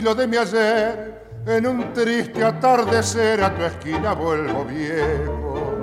[0.00, 5.74] Tranquilo de mi ayer, en un triste atardecer a tu esquina vuelvo viejo.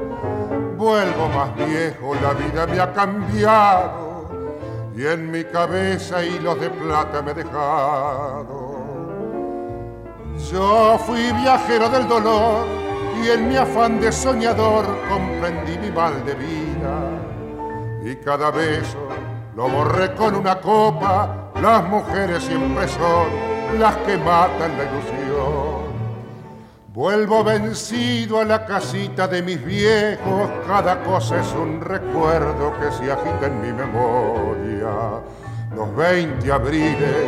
[0.75, 4.29] Vuelvo más viejo, la vida me ha cambiado
[4.95, 8.77] y en mi cabeza hilos de plata me he dejado.
[10.51, 12.66] Yo fui viajero del dolor
[13.23, 17.09] y en mi afán de soñador comprendí mi mal de vida
[18.03, 19.09] y cada beso
[19.56, 25.88] lo borré con una copa las mujeres siempre son las que matan la ilusión.
[26.94, 33.11] Vuelvo vencido a la casita de mis viejos, cada cosa es un recuerdo que se
[33.11, 35.22] agita en mi memoria.
[35.75, 37.27] Los 20 abriles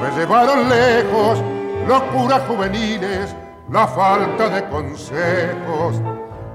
[0.00, 1.42] me llevaron lejos,
[1.86, 3.34] locuras juveniles,
[3.70, 6.00] la falta de consejos.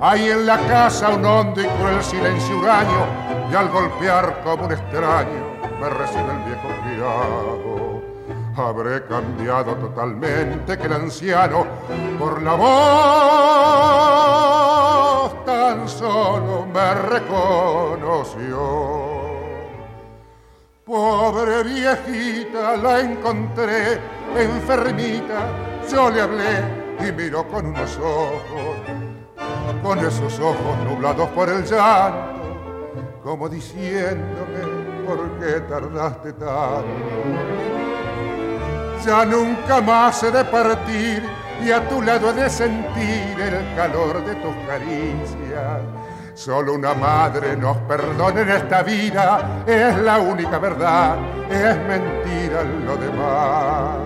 [0.01, 3.05] Hay en la casa un hondo y cruel silencio huraño,
[3.51, 7.88] y al golpear como un extraño me recibe el viejo criado.
[8.55, 11.65] Habré cambiado totalmente que el anciano
[12.17, 12.69] por la voz
[15.45, 18.59] tan solo me reconoció.
[20.83, 23.99] Pobre viejita, la encontré
[24.35, 25.49] enfermita,
[25.89, 26.63] yo le hablé
[27.07, 28.75] y miró con unos ojos,
[29.83, 32.41] con esos ojos nublados por el llanto,
[33.23, 34.79] como diciéndome
[35.09, 37.88] ¿por qué tardaste tanto?
[39.05, 41.23] Ya nunca más he de partir
[41.63, 45.81] y a tu lado he de sentir el calor de tus caricias.
[46.33, 51.17] Solo una madre nos perdona en esta vida, es la única verdad,
[51.49, 53.97] es mentira lo demás.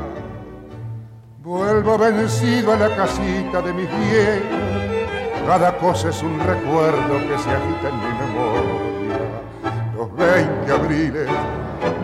[1.40, 7.50] Vuelvo vencido a la casita de mis viejos, cada cosa es un recuerdo que se
[7.50, 8.94] agita en mi memoria
[9.96, 11.30] los 20 abriles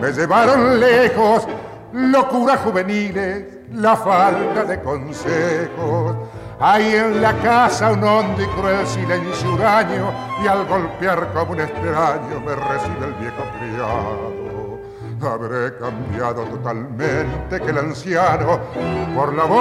[0.00, 1.46] me llevaron lejos,
[1.92, 6.16] locuras juveniles, la falta de consejos.
[6.60, 10.12] Hay en la casa un hondo y cruel silencio huraño
[10.44, 14.40] y al golpear como un extraño me recibe el viejo criado.
[15.22, 18.60] Habré cambiado totalmente que el anciano
[19.14, 19.60] por la voz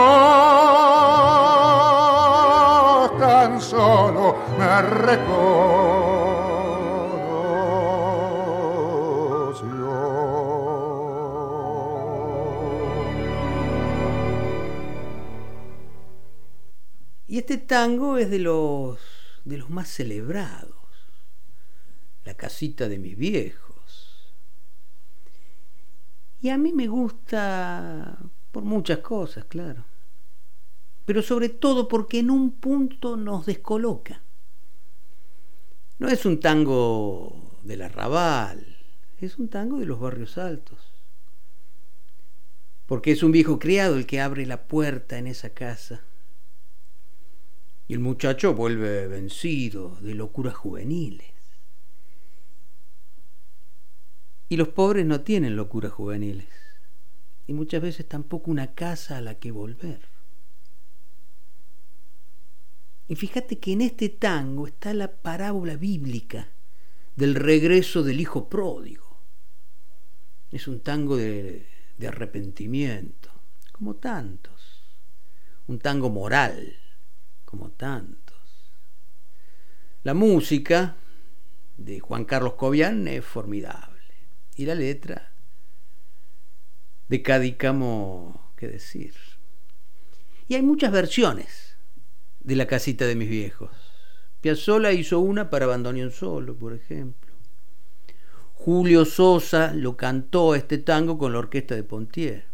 [3.20, 4.66] tan solo me
[17.30, 19.00] Y este tango es de los
[19.46, 20.76] de los más celebrados.
[22.26, 23.70] La casita de mis viejos
[26.42, 28.18] y a mí me gusta
[28.52, 29.84] por muchas cosas, claro.
[31.06, 34.22] Pero sobre todo porque en un punto nos descoloca.
[35.98, 38.78] No es un tango del arrabal,
[39.20, 40.80] es un tango de los barrios altos.
[42.86, 46.02] Porque es un viejo criado el que abre la puerta en esa casa.
[47.90, 51.34] Y el muchacho vuelve vencido de locuras juveniles.
[54.48, 56.48] Y los pobres no tienen locuras juveniles.
[57.48, 60.02] Y muchas veces tampoco una casa a la que volver.
[63.08, 66.48] Y fíjate que en este tango está la parábola bíblica
[67.16, 69.18] del regreso del hijo pródigo.
[70.52, 71.66] Es un tango de,
[71.98, 73.32] de arrepentimiento,
[73.72, 74.84] como tantos.
[75.66, 76.76] Un tango moral,
[77.50, 78.38] como tantos.
[80.04, 80.98] La música
[81.78, 84.04] de Juan Carlos Cobian es formidable
[84.56, 85.32] y la letra
[87.08, 89.16] de Cadícamo, qué decir.
[90.48, 91.76] Y hay muchas versiones
[92.40, 93.72] de la casita de mis viejos.
[94.42, 97.34] Piazzolla hizo una para Bandoneón Solo, por ejemplo.
[98.54, 102.46] Julio Sosa lo cantó este tango con la orquesta de Pontier.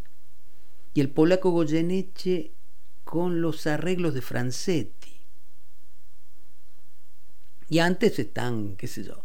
[0.93, 2.53] Y el polaco Goyeneche
[3.05, 5.13] con los arreglos de Francetti.
[7.69, 9.23] Y antes están, qué sé yo,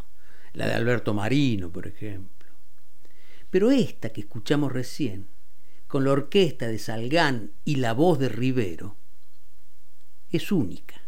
[0.52, 2.48] la de Alberto Marino, por ejemplo.
[3.50, 5.26] Pero esta que escuchamos recién,
[5.88, 8.96] con la orquesta de Salgán y la voz de Rivero,
[10.30, 11.00] es única.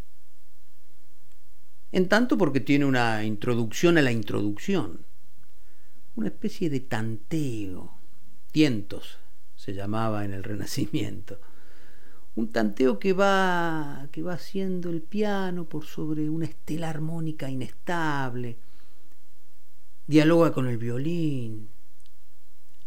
[1.92, 5.06] En tanto porque tiene una introducción a la introducción,
[6.16, 7.98] una especie de tanteo,
[8.50, 9.18] tientos
[9.56, 11.40] se llamaba en el Renacimiento,
[12.34, 18.56] un tanteo que va que va haciendo el piano por sobre una estela armónica inestable,
[20.06, 21.68] dialoga con el violín,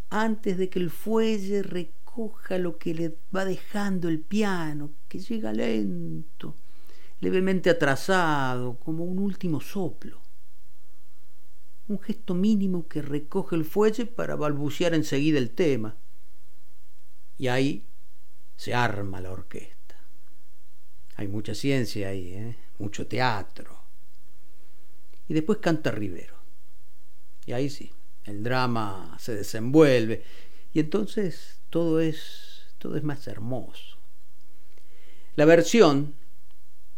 [0.10, 5.54] antes de que el fuelle recoja lo que le va dejando el piano, que llega
[5.54, 6.56] lento,
[7.20, 10.22] levemente atrasado, como un último soplo.
[11.88, 15.96] Un gesto mínimo que recoge el fuelle para balbucear enseguida el tema.
[17.38, 17.86] Y ahí
[18.56, 19.96] se arma la orquesta.
[21.16, 22.56] Hay mucha ciencia ahí, ¿eh?
[22.80, 23.80] mucho teatro.
[25.28, 26.36] Y después canta Rivero.
[27.46, 27.92] Y ahí sí,
[28.26, 30.24] el drama se desenvuelve
[30.74, 33.98] y entonces todo es, todo es más hermoso.
[35.36, 36.16] La versión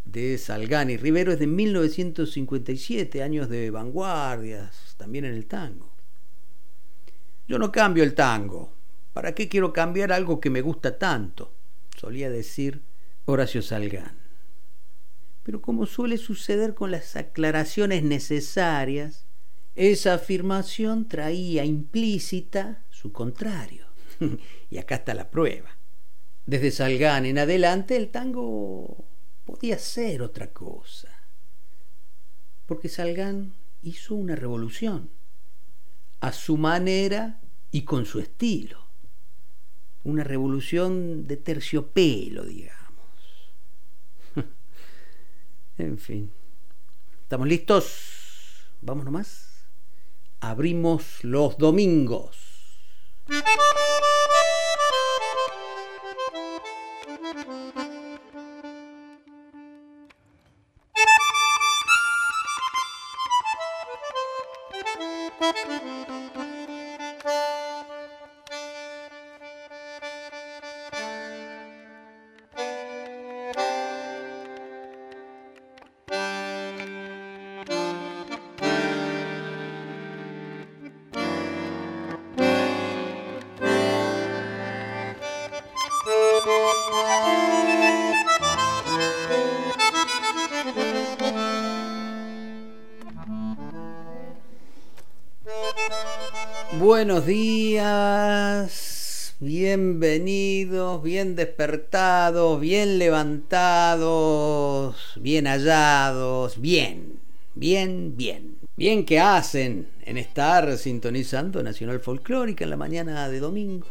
[0.06, 5.92] de Salgán y Rivero es de 1957, años de vanguardias, también en el tango.
[7.48, 8.77] Yo no cambio el tango.
[9.18, 11.52] ¿Para qué quiero cambiar algo que me gusta tanto?
[12.00, 12.84] Solía decir
[13.26, 14.16] Horacio Salgán.
[15.42, 19.26] Pero como suele suceder con las aclaraciones necesarias,
[19.74, 23.88] esa afirmación traía implícita su contrario.
[24.70, 25.76] y acá está la prueba.
[26.46, 29.04] Desde Salgán en adelante el tango
[29.46, 31.10] podía ser otra cosa.
[32.68, 35.10] Porque Salgán hizo una revolución,
[36.20, 37.42] a su manera
[37.72, 38.87] y con su estilo.
[40.08, 42.78] Una revolución de terciopelo, digamos.
[45.78, 46.32] en fin.
[47.24, 48.66] ¿Estamos listos?
[48.82, 49.48] ¿Vamos nomás?
[50.40, 52.38] abrimos los domingos.
[96.88, 98.86] Buenos días.
[99.42, 107.20] bienvenidos, bien despertados, bien levantados, bien hallados, bien,
[107.56, 108.58] bien, bien.
[108.78, 113.88] Bien que hacen en estar sintonizando Nacional Folclórica en la mañana de domingo.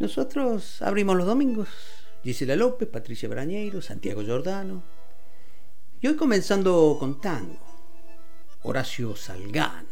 [0.00, 1.68] Nosotros abrimos los domingos.
[2.24, 4.82] Gisela López, Patricia Brañeiro, Santiago Giordano.
[6.00, 7.60] Y hoy comenzando con tango.
[8.64, 9.91] Horacio Salgán.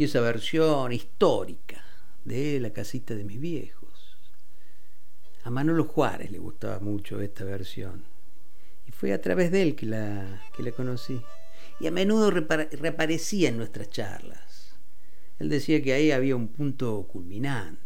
[0.00, 1.84] Y esa versión histórica
[2.24, 4.16] de La casita de mis viejos.
[5.44, 8.04] A Manolo Juárez le gustaba mucho esta versión.
[8.88, 11.20] Y fue a través de él que la, que la conocí
[11.80, 14.74] y a menudo reaparecía en nuestras charlas.
[15.38, 17.82] Él decía que ahí había un punto culminante,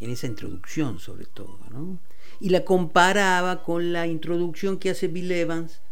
[0.00, 2.00] en esa introducción sobre todo, ¿no?
[2.40, 5.82] Y la comparaba con la introducción que hace Bill Evans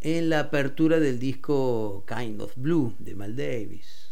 [0.00, 4.09] en la apertura del disco Kind of Blue de Mal Davis.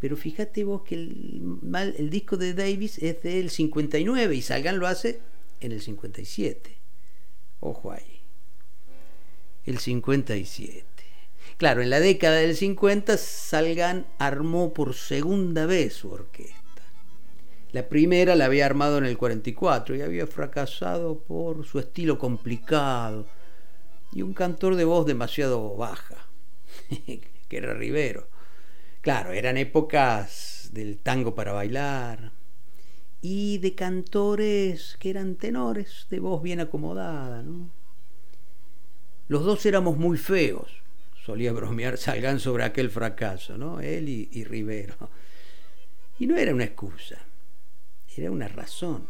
[0.00, 1.58] Pero fíjate vos que el,
[1.96, 5.20] el disco de Davis es del 59 y Salgan lo hace
[5.60, 6.76] en el 57.
[7.60, 8.20] Ojo ahí.
[9.64, 10.84] El 57.
[11.56, 16.56] Claro, en la década del 50 Salgan armó por segunda vez su orquesta.
[17.72, 23.26] La primera la había armado en el 44 y había fracasado por su estilo complicado
[24.12, 26.16] y un cantor de voz demasiado baja,
[26.88, 28.28] que era Rivero.
[29.06, 32.32] Claro, eran épocas del tango para bailar
[33.22, 37.40] y de cantores que eran tenores de voz bien acomodada.
[37.44, 37.70] ¿no?
[39.28, 40.82] Los dos éramos muy feos,
[41.24, 43.78] solía bromear Salgan sobre aquel fracaso, ¿no?
[43.78, 44.96] Él y, Rivero.
[46.18, 47.20] Y no era una excusa,
[48.16, 49.06] era una razón.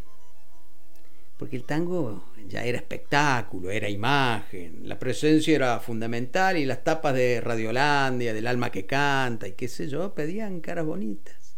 [1.37, 7.15] Porque el tango ya era espectáculo, era imagen, la presencia era fundamental y las tapas
[7.15, 11.57] de Radiolandia, del alma que canta y qué sé yo, pedían caras bonitas.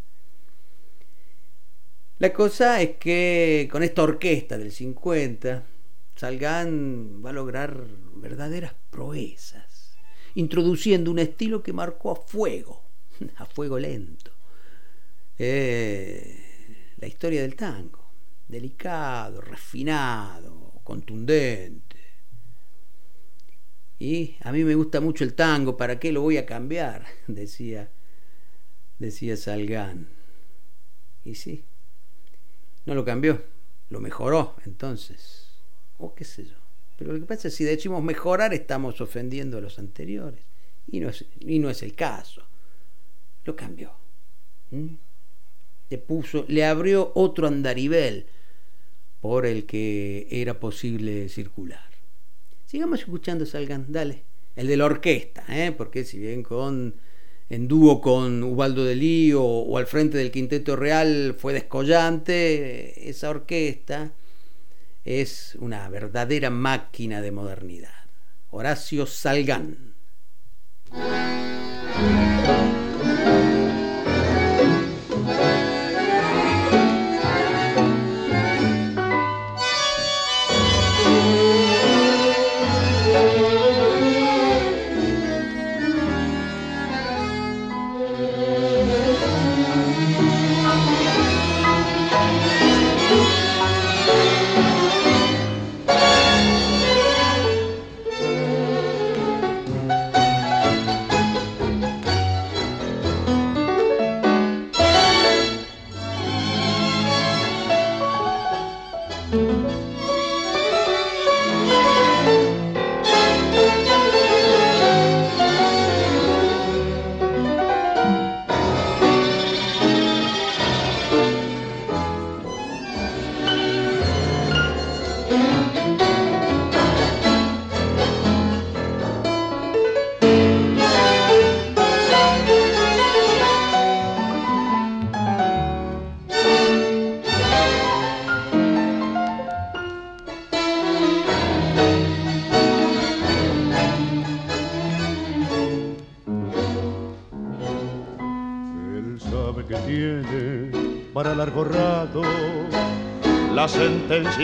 [2.19, 5.63] La cosa es que con esta orquesta del 50,
[6.17, 9.69] Salgan va a lograr verdaderas proezas
[10.35, 12.85] introduciendo un estilo que marcó a fuego,
[13.37, 14.31] a fuego lento,
[15.39, 18.08] eh, la historia del tango,
[18.49, 21.97] delicado, refinado, contundente.
[23.99, 27.07] Y a mí me gusta mucho el tango, ¿para qué lo voy a cambiar?
[27.27, 27.91] decía,
[28.99, 30.09] decía Salgán.
[31.25, 31.65] Y sí,
[32.87, 33.45] no lo cambió,
[33.91, 35.51] lo mejoró entonces,
[35.99, 36.57] o qué sé yo.
[36.97, 40.43] Pero lo que pasa es que si decimos mejorar estamos ofendiendo a los anteriores.
[40.91, 42.43] Y no es, y no es el caso.
[43.45, 43.93] Lo cambió.
[45.91, 48.27] Le puso, le abrió otro andarivel
[49.21, 51.89] por el que era posible circular.
[52.67, 54.25] Sigamos escuchando Salgan, dale.
[54.57, 55.73] El de la orquesta, ¿eh?
[55.73, 56.95] porque si bien con
[57.51, 63.31] en dúo con Ubaldo de Lío o al frente del Quinteto Real fue descollante, esa
[63.31, 64.13] orquesta
[65.05, 67.89] es una verdadera máquina de modernidad.
[68.51, 69.95] Horacio Salgán.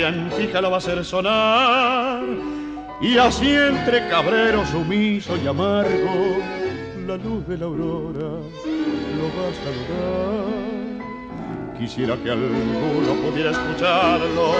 [0.08, 2.22] En fija lo va a hacer sonar.
[3.00, 6.38] Y así entre cabrero sumiso y amargo,
[7.06, 8.40] la luz de la aurora
[9.18, 10.74] lo va a saludar.
[11.78, 14.54] Quisiera que alguno pudiera escucharlo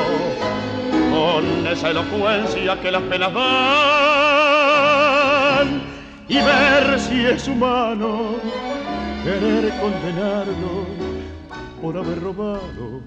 [1.11, 3.45] con esa elocuencia que las penas dan
[6.29, 8.37] y ver si es humano
[9.23, 10.87] querer condenarlo
[11.81, 13.01] por haber robado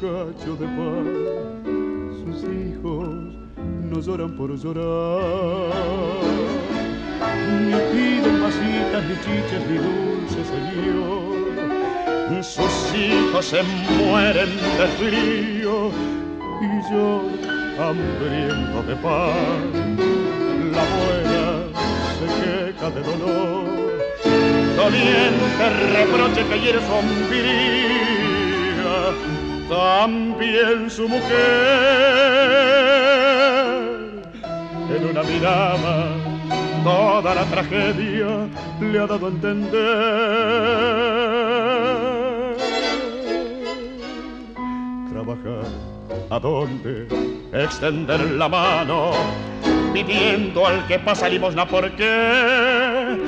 [0.00, 1.06] cacho de pan.
[2.20, 3.08] Sus hijos
[3.90, 5.72] no lloran por llorar,
[7.62, 11.38] ni piden masitas, ni chiches, ni dulces, señor.
[12.42, 15.90] Sus hijos se mueren de frío
[16.60, 17.06] y yo
[17.82, 19.96] hambriento de pan.
[20.72, 21.46] La abuela
[22.18, 23.78] se queja de dolor
[24.76, 26.92] doliente reproche que hiere su
[29.68, 31.28] también su mujer.
[34.94, 36.08] En una mirada
[36.82, 38.48] toda la tragedia
[38.80, 39.88] le ha dado a entender.
[45.10, 45.66] Trabajar
[46.30, 47.08] a dónde
[47.52, 49.12] extender la mano
[49.92, 53.18] pidiendo al que pasa limosna porque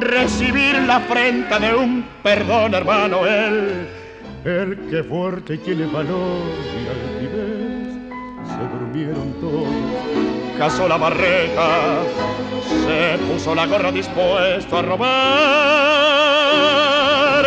[0.00, 3.88] recibir la afrenta de un perdón, hermano, él,
[4.44, 6.42] el que fuerte tiene valor
[6.76, 7.94] y altivez,
[8.46, 9.68] se durmieron todos,
[10.58, 12.02] casó la barreta,
[12.84, 15.04] se puso la gorra dispuesto a robar,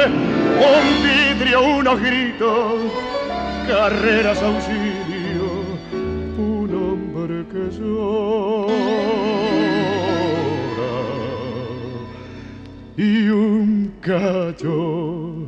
[0.10, 2.92] un vidrio, unos gritos,
[3.68, 5.66] carreras, auxilio,
[6.40, 8.66] un hombre que yo
[12.98, 15.48] y un cacho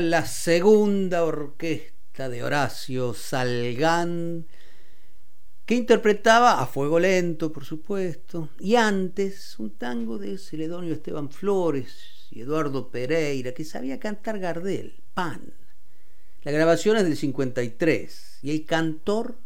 [0.00, 4.46] La segunda orquesta de Horacio Salgán,
[5.64, 12.28] que interpretaba a fuego lento, por supuesto, y antes un tango de Celedonio Esteban Flores
[12.30, 15.54] y Eduardo Pereira, que sabía cantar Gardel, Pan.
[16.42, 19.38] La grabación es del 53 y el cantor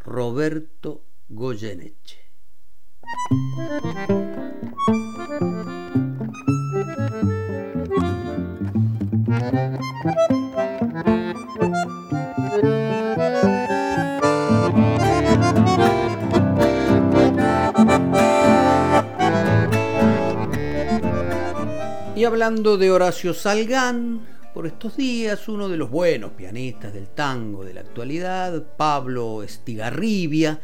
[0.00, 2.18] Roberto Goyeneche.
[22.16, 27.64] Y hablando de Horacio Salgán, por estos días uno de los buenos pianistas del tango
[27.64, 30.60] de la actualidad, Pablo Estigarribia,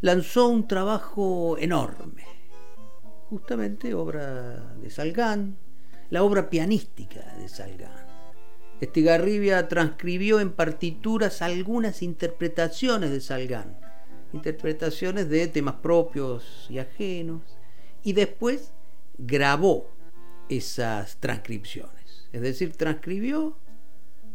[0.00, 2.24] lanzó un trabajo enorme,
[3.30, 5.56] justamente obra de Salgán,
[6.10, 8.01] la obra pianística de Salgán.
[8.82, 13.78] Estigarribia transcribió en partituras algunas interpretaciones de Salgán,
[14.32, 17.42] interpretaciones de temas propios y ajenos,
[18.02, 18.72] y después
[19.18, 19.88] grabó
[20.48, 22.28] esas transcripciones.
[22.32, 23.56] Es decir, transcribió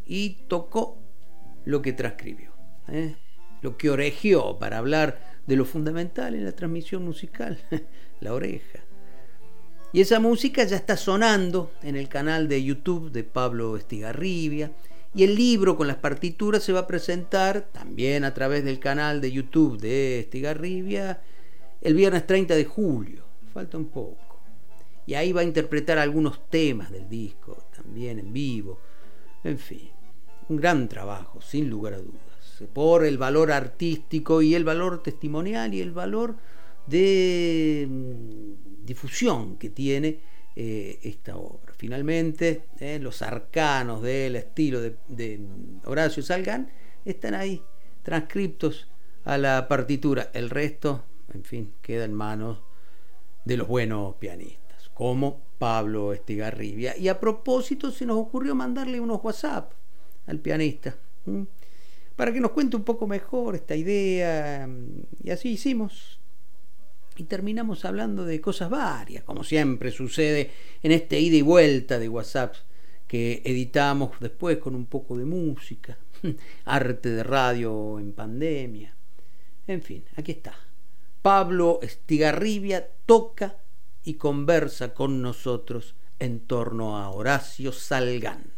[0.05, 0.97] y tocó
[1.65, 2.53] lo que transcribió,
[2.87, 3.17] ¿eh?
[3.61, 7.59] lo que oregió para hablar de lo fundamental en la transmisión musical,
[8.21, 8.79] la oreja.
[9.97, 14.71] Y esa música ya está sonando en el canal de YouTube de Pablo Estigarribia.
[15.15, 19.21] Y el libro con las partituras se va a presentar también a través del canal
[19.21, 21.23] de YouTube de Estigarribia
[21.81, 23.23] el viernes 30 de julio.
[23.51, 24.39] Falta un poco.
[25.07, 28.79] Y ahí va a interpretar algunos temas del disco, también en vivo.
[29.43, 29.89] En fin,
[30.47, 32.63] un gran trabajo, sin lugar a dudas.
[32.71, 36.35] Por el valor artístico y el valor testimonial y el valor
[36.85, 37.89] de
[38.87, 40.19] difusión que tiene
[40.55, 41.73] eh, esta obra.
[41.77, 45.39] Finalmente, eh, los arcanos del estilo de,
[45.85, 46.71] Horacio Salgán
[47.05, 47.61] están ahí,
[48.01, 48.87] transcriptos
[49.25, 50.31] a la partitura.
[50.33, 52.59] El resto, en fin, queda en manos
[53.45, 56.97] de los buenos pianistas, como Pablo Estigarribia.
[56.97, 59.73] Y a propósito, se nos ocurrió mandarle unos WhatsApp
[60.25, 60.95] al pianista,
[62.15, 64.67] para que nos cuente un poco mejor esta idea.
[65.23, 66.19] Y así hicimos
[67.17, 70.51] y terminamos hablando de cosas varias, como siempre sucede
[70.83, 72.55] en este ida y vuelta de WhatsApp
[73.07, 75.97] que editamos después con un poco de música,
[76.65, 78.93] arte de radio en pandemia.
[79.65, 80.53] En fin, aquí está.
[81.21, 83.57] Pablo Estigarribia toca
[84.03, 88.51] y conversa con nosotros en torno a Horacio Salgán.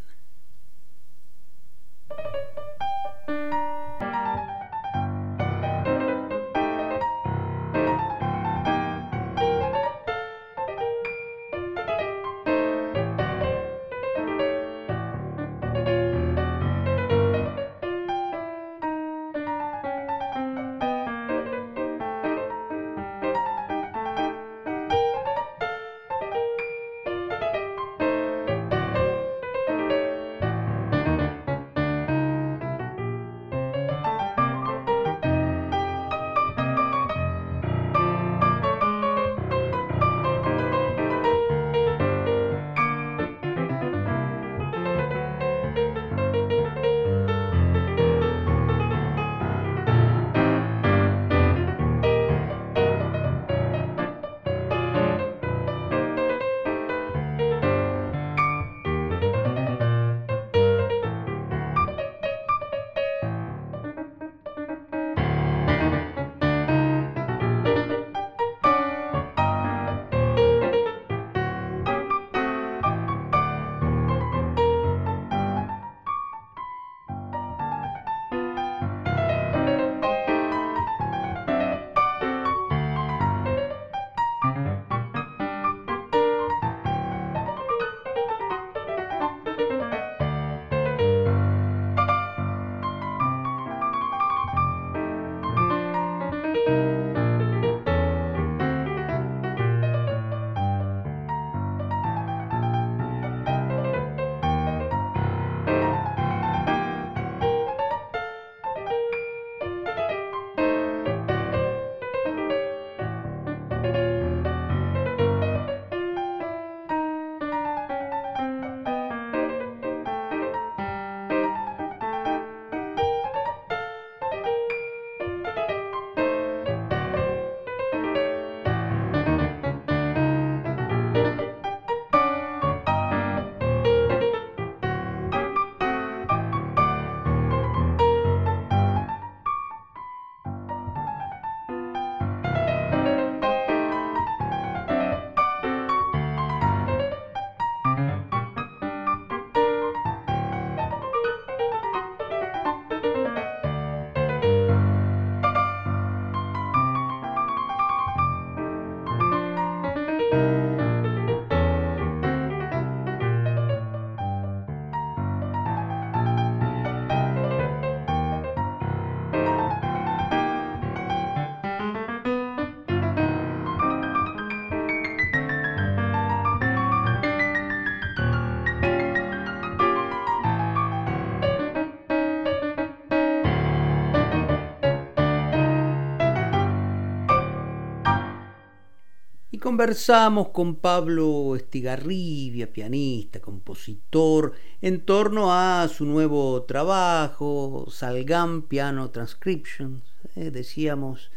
[189.80, 200.04] Conversamos con Pablo Estigarribia, pianista, compositor, en torno a su nuevo trabajo, Salgam Piano Transcriptions,
[200.36, 201.32] eh, decíamos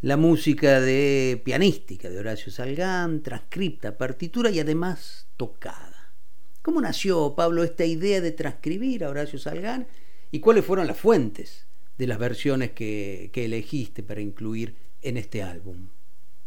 [0.00, 6.14] la música de pianística de Horacio Salgán, transcripta, partitura y además tocada.
[6.62, 9.86] ¿Cómo nació, Pablo, esta idea de transcribir a Horacio Salgán
[10.30, 11.66] y cuáles fueron las fuentes
[11.98, 15.90] de las versiones que, que elegiste para incluir en este álbum?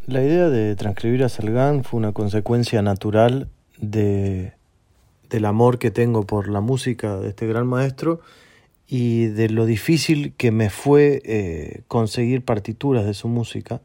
[0.08, 4.54] La idea de transcribir a Salgán fue una consecuencia natural de,
[5.32, 8.22] del amor que tengo por la música de este gran maestro
[8.88, 13.82] y de lo difícil que me fue eh, conseguir partituras de su música.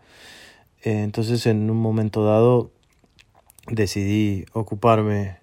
[0.82, 2.70] Eh, entonces en un momento dado
[3.68, 5.38] decidí ocuparme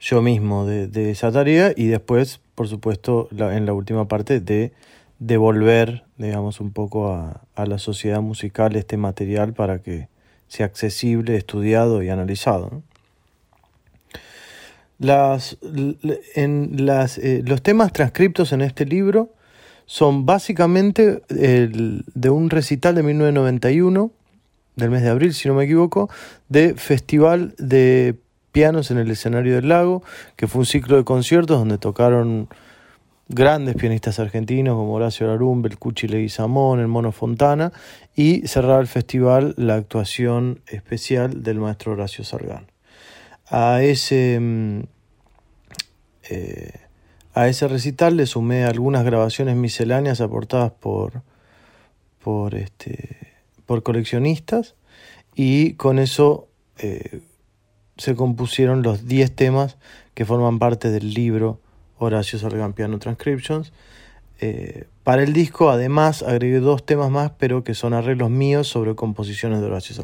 [0.00, 4.72] yo mismo de, esa tarea y después, por supuesto, en la última parte de
[5.18, 10.08] devolver, digamos, un poco a, a la sociedad musical este material para que
[10.48, 12.82] sea accesible, estudiado y analizado.
[14.98, 15.58] Las,
[16.34, 19.30] en las, eh, los temas transcriptos en este libro
[19.86, 24.10] son básicamente el, de un recital de 1991,
[24.76, 26.08] del mes de abril, si no me equivoco,
[26.48, 28.14] de Festival de
[28.52, 30.02] Pianos en el Escenario del Lago,
[30.36, 32.48] que fue un ciclo de conciertos donde tocaron
[33.28, 37.72] grandes pianistas argentinos como Horacio Larumbe, el Cuchi Leguizamón, el Mono Fontana,
[38.14, 42.66] y cerrar el festival la actuación especial del maestro Horacio Sargán.
[43.46, 44.80] A ese, mm,
[46.30, 46.80] eh,
[47.34, 51.22] a ese recital le sumé algunas grabaciones misceláneas aportadas por,
[52.22, 53.34] por, este,
[53.66, 54.74] por coleccionistas
[55.34, 57.20] y con eso eh,
[57.96, 59.76] se compusieron los 10 temas
[60.14, 61.60] que forman parte del libro
[61.98, 63.72] Horacio Sargán Piano Transcriptions.
[64.40, 68.96] Eh, para el disco además agregué dos temas más pero que son arreglos míos sobre
[68.96, 69.94] composiciones de Horacio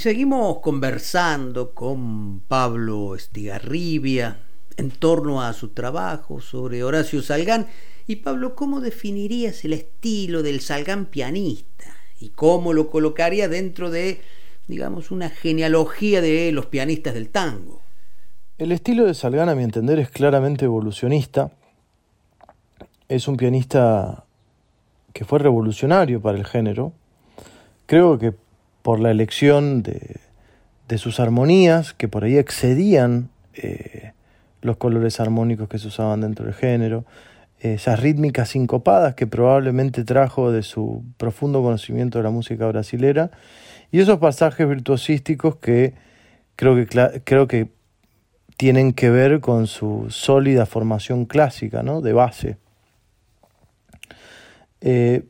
[0.00, 4.38] Seguimos conversando con Pablo Estigarribia
[4.78, 7.66] en torno a su trabajo sobre Horacio Salgán.
[8.06, 11.94] Y Pablo, ¿cómo definirías el estilo del Salgán pianista?
[12.18, 14.22] ¿Y cómo lo colocaría dentro de,
[14.68, 17.82] digamos, una genealogía de los pianistas del tango?
[18.56, 21.52] El estilo de Salgán, a mi entender, es claramente evolucionista.
[23.06, 24.24] Es un pianista
[25.12, 26.94] que fue revolucionario para el género.
[27.84, 28.32] Creo que
[28.82, 30.18] por la elección de,
[30.98, 34.12] sus armonías, que por ahí excedían eh,
[34.60, 37.04] los colores armónicos que se usaban dentro del género,
[37.60, 43.30] esas rítmicas sincopadas que probablemente trajo de su profundo conocimiento de la música brasilera,
[43.92, 45.94] y esos pasajes virtuosísticos que
[46.56, 47.70] creo que, creo que
[48.56, 52.00] tienen que ver con su sólida formación clásica, ¿no?
[52.00, 52.58] de base.
[54.80, 55.24] Eh,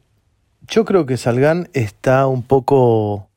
[0.67, 3.30] yo creo que Salgán está un poco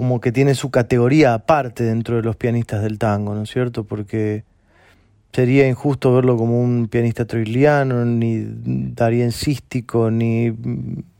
[0.00, 3.84] como que tiene su categoría aparte dentro de los pianistas del tango, ¿no es cierto?
[3.84, 4.44] Porque
[5.30, 10.54] sería injusto verlo como un pianista troiliano, ni dariensístico, ni,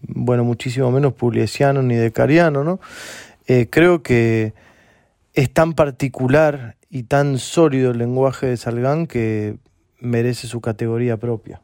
[0.01, 2.81] bueno, muchísimo menos pugliesiano, ni decariano, ¿no?
[3.47, 4.55] Eh, creo que
[5.35, 9.59] es tan particular y tan sólido el lenguaje de Salgán que
[9.99, 11.61] merece su categoría propia.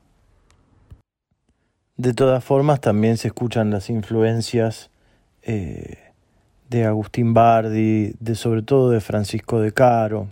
[1.96, 4.90] De todas formas, también se escuchan las influencias
[5.40, 6.05] eh,
[6.68, 10.28] de Agustín Bardi, de sobre todo de Francisco de Caro,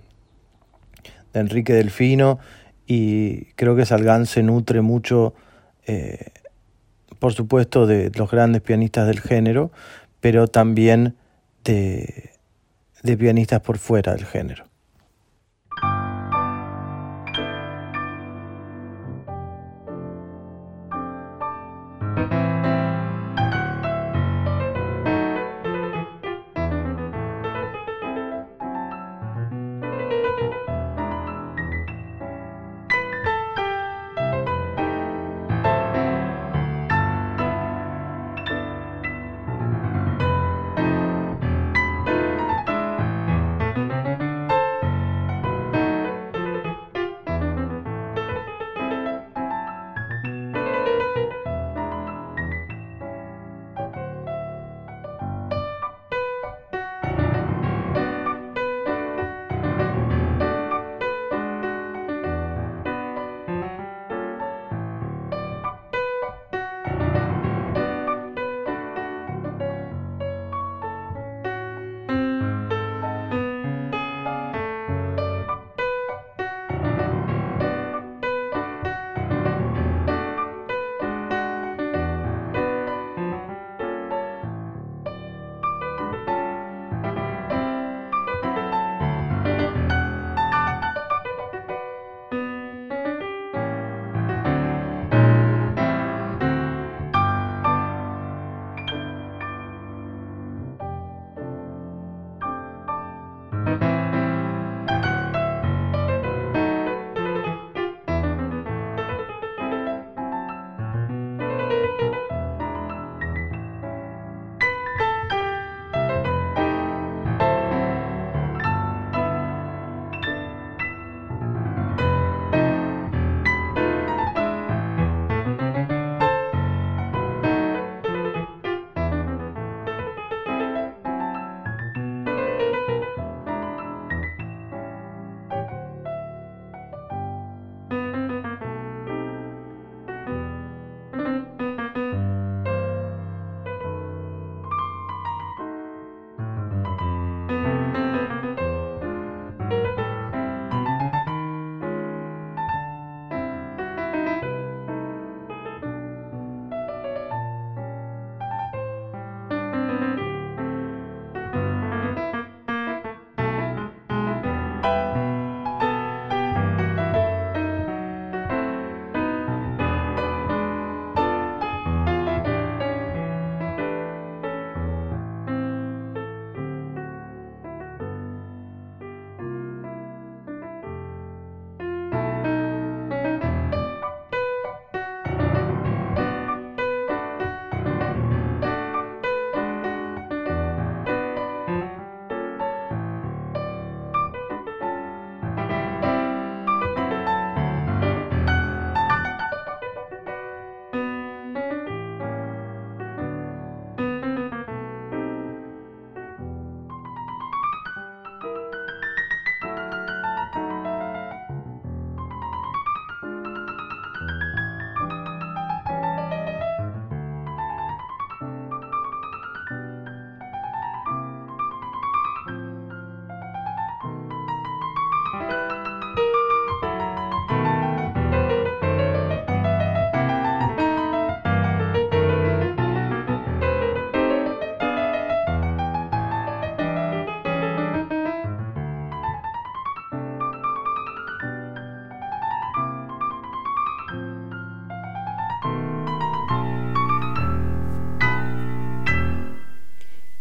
[1.33, 2.39] de Enrique Delfino,
[2.87, 5.35] y creo que Salgán se nutre mucho,
[5.87, 6.33] eh,
[7.19, 9.71] por supuesto, de los grandes pianistas del género,
[10.21, 11.17] pero también
[11.65, 12.33] de,
[13.03, 14.65] de pianistas por fuera del género.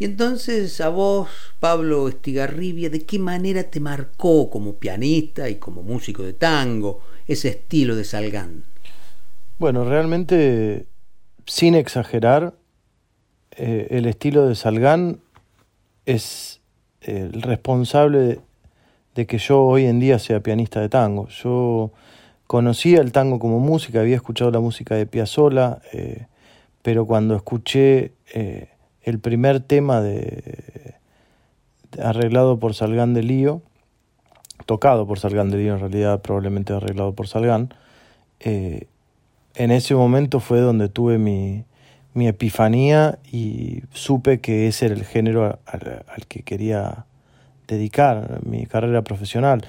[0.03, 1.29] Y entonces a vos,
[1.61, 7.47] Pablo Estigarribia, ¿de qué manera te marcó como pianista y como músico de tango ese
[7.47, 8.65] estilo de Salgán?
[9.59, 10.87] Bueno, realmente,
[11.45, 12.53] sin exagerar,
[13.51, 15.21] eh, el estilo de Salgán
[16.05, 16.59] es
[16.99, 18.41] el responsable
[19.15, 21.29] de, que yo hoy en día sea pianista de tango.
[21.29, 21.93] Yo
[22.45, 26.25] conocía el tango como música, había escuchado la música de Piazzolla, eh,
[26.81, 28.72] pero cuando escuché eh,
[29.03, 30.95] el primer tema de,
[32.01, 33.61] arreglado por Salgán de Lío,
[34.65, 37.73] tocado por Salgán de Lío en realidad, probablemente arreglado por Salgán,
[38.39, 38.87] eh,
[39.55, 41.65] en ese momento fue donde tuve mi,
[42.13, 47.05] mi, epifanía y supe que ese era el género al, que quería
[47.67, 49.65] dedicar mi carrera profesional.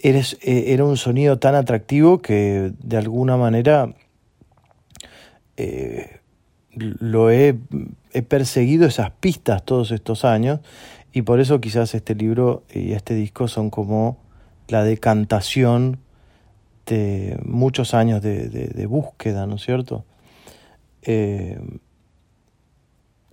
[0.00, 3.94] Eh, era un sonido tan atractivo que de alguna manera
[5.56, 6.20] eh,
[6.76, 7.56] lo he,
[8.12, 10.60] he, perseguido esas pistas todos estos años
[11.12, 14.18] y por eso quizás este libro y este disco son como
[14.68, 15.98] la decantación
[16.86, 20.04] de muchos años de, búsqueda, ¿no es cierto?
[21.02, 21.58] Eh,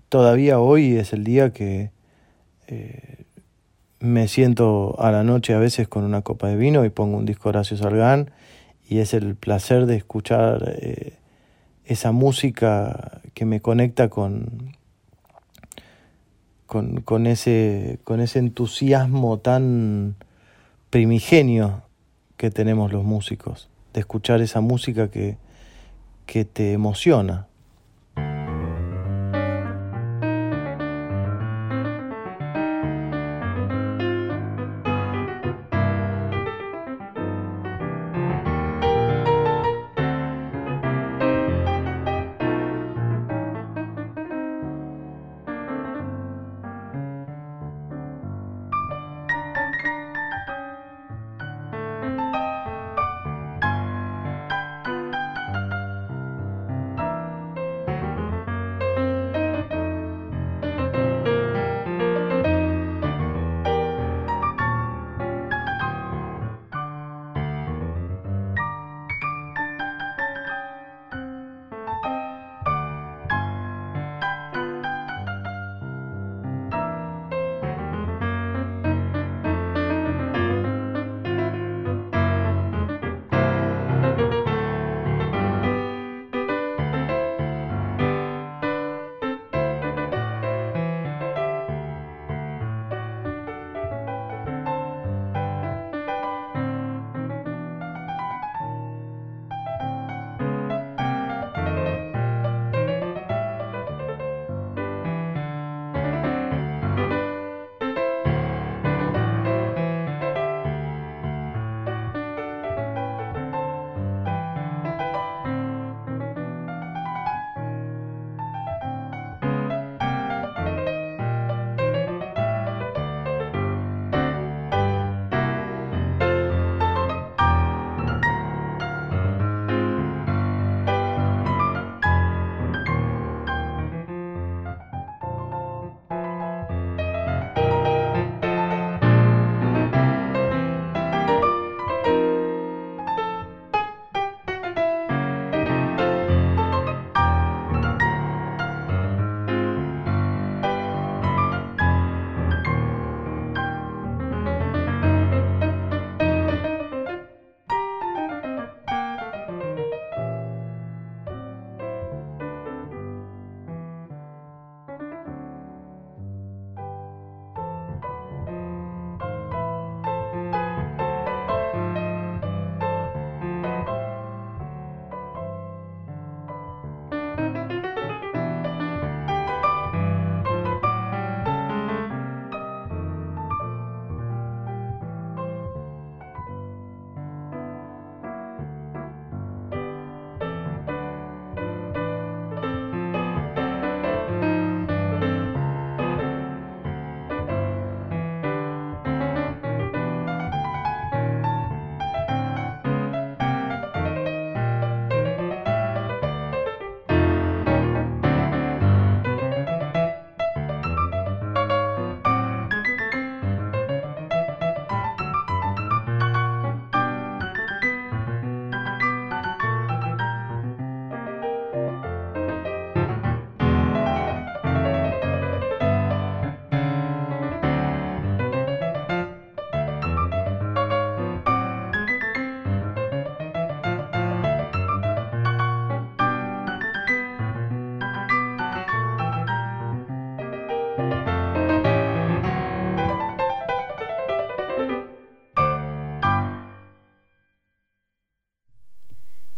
[0.09, 1.91] todavía hoy es el día que
[2.67, 3.25] eh,
[3.99, 7.25] me siento a la noche a veces con una copa de vino y pongo un
[7.25, 8.31] disco Horacio Salgán
[8.87, 11.13] y es el placer de escuchar eh,
[11.85, 14.75] esa música que me conecta con,
[16.65, 20.15] con, con, ese, con ese entusiasmo tan
[20.89, 21.83] primigenio
[22.37, 25.37] que tenemos los músicos, de escuchar esa música que,
[26.25, 27.47] que te emociona.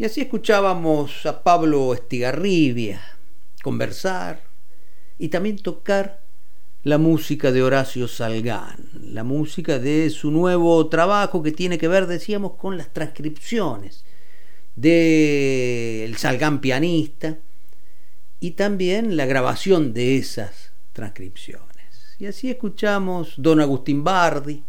[0.04, 3.02] Y así escuchábamos a Pablo Estigarribia
[3.64, 4.44] conversar
[5.18, 6.20] y también tocar
[6.84, 12.08] la música de Horacio Salgán, la música de su nuevo trabajo que tiene que ver,
[12.08, 14.04] decíamos, con las transcripciones
[14.76, 17.38] del El Salgán pianista
[18.42, 22.18] y también la grabación de esas transcripciones.
[22.20, 24.64] Y así escuchamos Don Agustín Bardi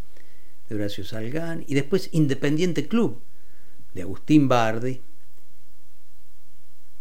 [0.69, 3.21] de Horacio Salgán y después Independiente Club
[3.95, 5.01] de Agustín Bardi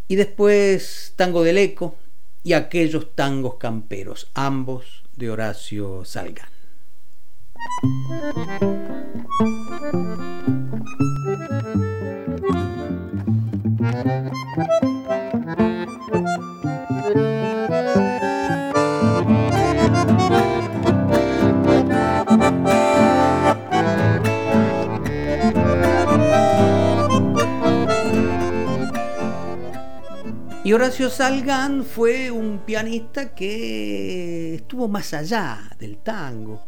[0.08, 1.96] y después Tango del Eco
[2.44, 6.50] y aquellos tangos camperos, ambos de Horacio Salgán.
[30.74, 36.64] Horacio Salgán fue un pianista que estuvo más allá del tango.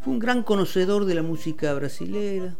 [0.00, 2.56] Fue un gran conocedor de la música brasilera.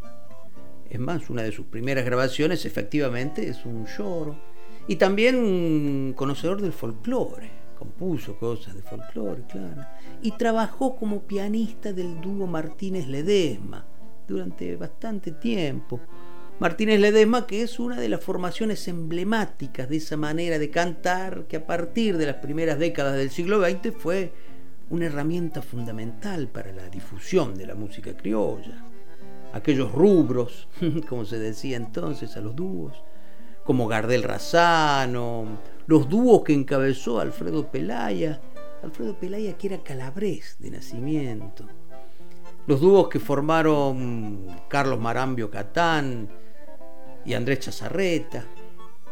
[0.89, 4.39] Es más, una de sus primeras grabaciones efectivamente es un lloro.
[4.87, 7.51] Y también un conocedor del folclore.
[7.77, 9.85] Compuso cosas de folclore, claro.
[10.23, 13.85] Y trabajó como pianista del dúo Martínez Ledesma
[14.29, 16.01] durante bastante tiempo
[16.61, 21.57] Martínez Ledesma, que es una de las formaciones emblemáticas de esa manera de cantar que
[21.57, 24.33] a partir de las primeras décadas del siglo XX fue
[24.89, 28.85] una herramienta fundamental para la difusión de la música criolla.
[29.53, 30.69] Aquellos rubros,
[31.09, 33.03] como se decía entonces a los dúos,
[33.65, 38.41] como Gardel Razano, los dúos que encabezó Alfredo Pelaya,
[38.85, 41.67] Alfredo Pelaya que era calabrés de nacimiento,
[42.67, 46.29] los dúos que formaron Carlos Marambio Catán,
[47.25, 48.45] y Andrés Chazarreta.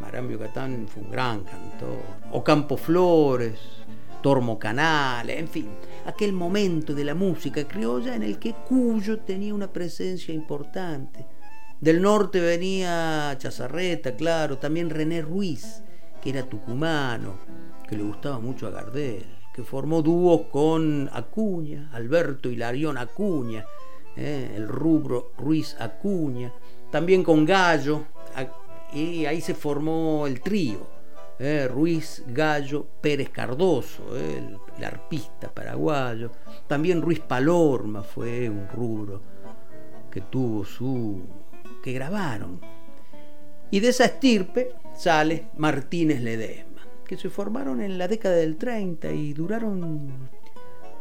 [0.01, 2.03] Marambio Catán fue un gran cantor.
[2.33, 3.59] Ocampo Flores,
[4.21, 5.69] Tormo Canal, en fin,
[6.07, 11.27] aquel momento de la música criolla en el que Cuyo tenía una presencia importante.
[11.81, 15.83] Del norte venía Chazarreta, claro, también René Ruiz,
[16.23, 17.39] que era tucumano,
[17.89, 23.65] que le gustaba mucho a Gardel, que formó dúos con Acuña, Alberto Hilarión Acuña,
[24.17, 26.53] eh, el rubro Ruiz Acuña,
[26.91, 28.05] también con Gallo,
[28.93, 30.87] y ahí se formó el trío,
[31.39, 36.31] eh, Ruiz Gallo Pérez Cardoso, eh, el, arpista paraguayo,
[36.69, 39.21] también Ruiz Palorma fue un rubro
[40.11, 41.21] que tuvo su...
[41.83, 42.61] que grabaron.
[43.71, 46.72] Y de esa estirpe sale Martínez Ledesma,
[47.05, 50.31] que se formaron en la década del 30 y duraron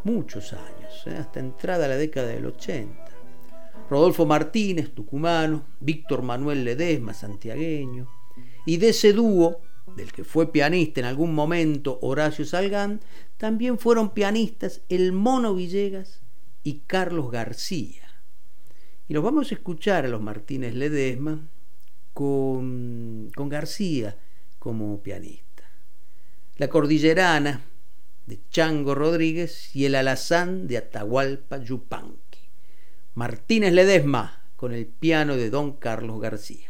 [0.03, 3.11] muchos años, eh, hasta entrada a la década del 80.
[3.89, 8.07] Rodolfo Martínez, tucumano, Víctor Manuel Ledesma, santiagueño,
[8.65, 9.59] y de ese dúo,
[9.95, 13.01] del que fue pianista en algún momento Horacio Salgán,
[13.37, 16.21] también fueron pianistas el Mono Villegas
[16.63, 18.07] y Carlos García.
[19.07, 21.49] Y los vamos a escuchar a los Martínez Ledesma
[22.13, 24.17] con, con García
[24.57, 25.50] como pianista.
[26.57, 27.61] La Cordillerana
[28.25, 32.39] de Chango Rodríguez y el Alazán de Atahualpa Yupanqui.
[33.15, 36.69] Martínez Ledesma con el piano de Don Carlos García.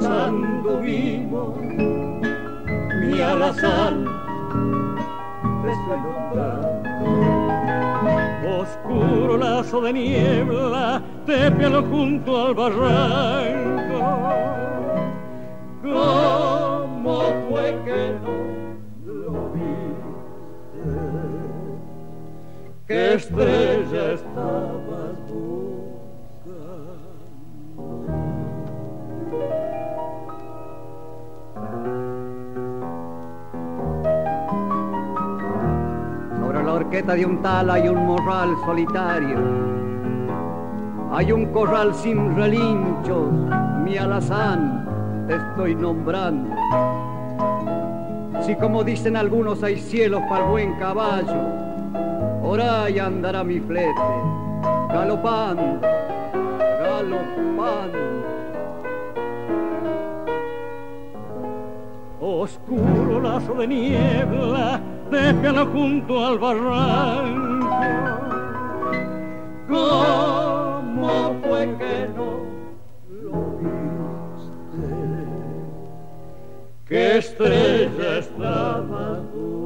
[0.00, 1.56] Caminos anduvimos,
[3.00, 4.04] mi alazán
[5.86, 6.78] nombrando.
[8.60, 13.98] Oscuro lazo de niebla, te pelo junto al barranco.
[15.82, 18.34] ¿Cómo fue que no
[19.04, 20.08] lo viste?
[22.86, 24.12] ¿Qué estrella
[37.06, 39.38] De un tal hay un morral solitario.
[41.12, 43.32] Hay un corral sin relinchos,
[43.84, 46.54] mi alazán, te estoy nombrando.
[48.42, 51.68] Si como dicen algunos hay cielos para el buen caballo,
[52.60, 53.92] ahí andará mi flete,
[54.90, 55.80] galopando,
[56.82, 57.98] galopando.
[62.20, 64.80] Oscuro lazo de niebla,
[65.10, 67.68] déjalo junto al barranco.
[69.68, 72.30] ¿Cómo fue que no
[73.22, 74.88] lo viste?
[76.86, 79.58] ¿Qué estrella estaba buscando?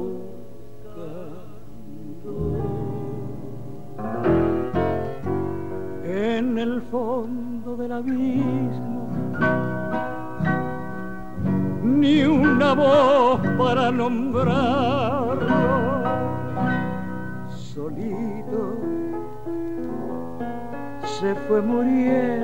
[6.05, 9.03] En el fondo del abismo
[12.03, 15.02] ni una voz para nombrarlo.
[21.23, 22.42] Se fue muriendo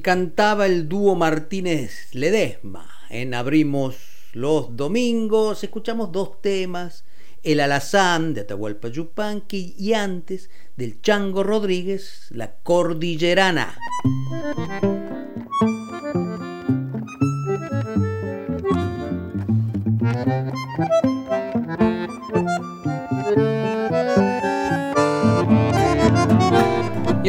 [0.00, 2.88] cantaba el dúo Martínez Ledesma.
[3.08, 3.96] En Abrimos
[4.32, 7.04] los Domingos escuchamos dos temas,
[7.42, 13.76] El Alazán de Atahualpa Yupanqui y antes del Chango Rodríguez, La Cordillerana.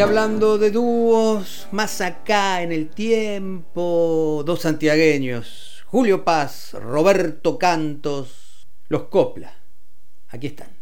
[0.01, 9.03] Hablando de dúos, más acá en el tiempo, dos santiagueños, Julio Paz, Roberto Cantos, los
[9.03, 9.53] Copla.
[10.29, 10.80] Aquí están.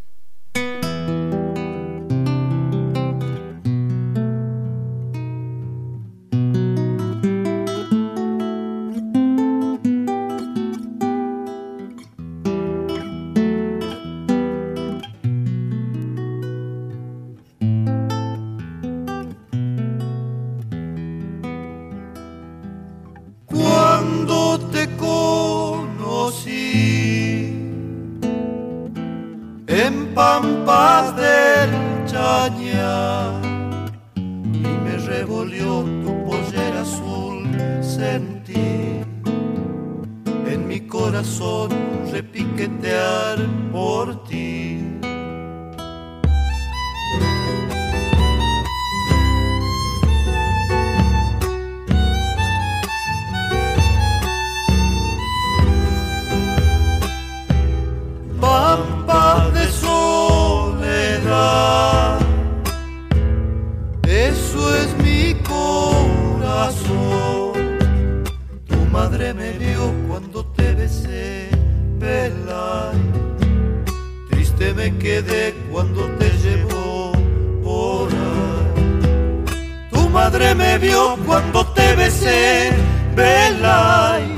[80.40, 82.72] Me vio cuando te besé,
[83.14, 84.36] Belay.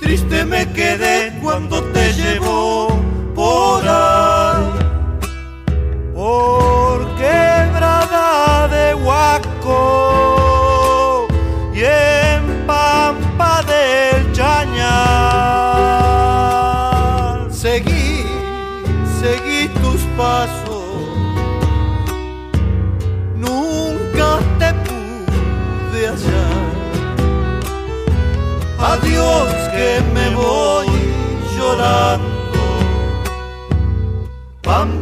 [0.00, 2.89] Triste me quedé cuando te llevó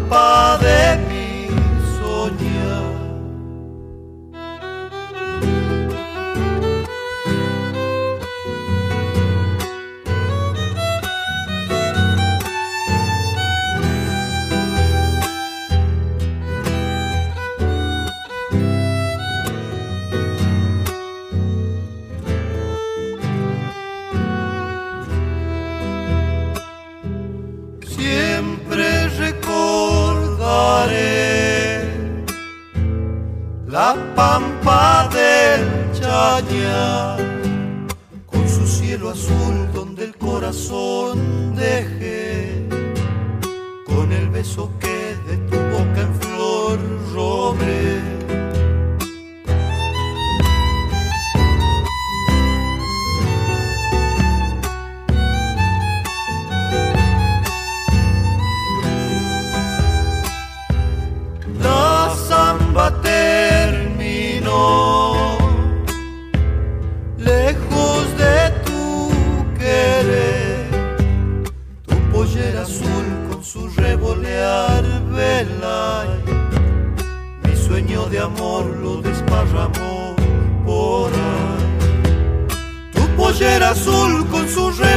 [0.09, 0.48] Pampa
[38.27, 42.69] Con su cielo azul donde el corazón dejé
[43.87, 44.71] con el beso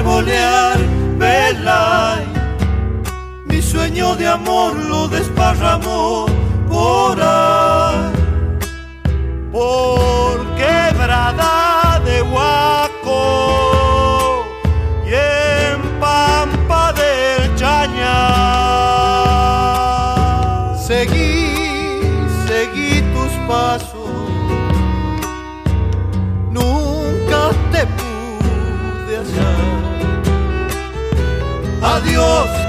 [0.02, 0.80] revolear
[1.20, 2.26] velay.
[3.46, 6.26] Mi sueño de amor lo desparramó
[6.70, 8.12] por ahí.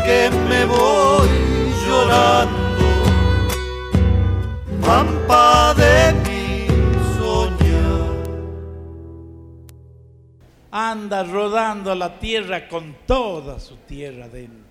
[0.04, 1.28] Que me voy
[1.86, 2.86] llorando.
[4.80, 6.66] Pampa de mi
[7.16, 8.10] soñar.
[10.70, 14.61] Anda rodando la tierra con toda su tierra dentro.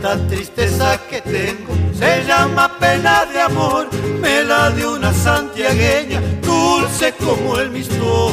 [0.00, 3.88] Esta tristeza que tengo se llama pena de amor,
[4.20, 8.32] me la de una santiagueña, dulce como el mistol.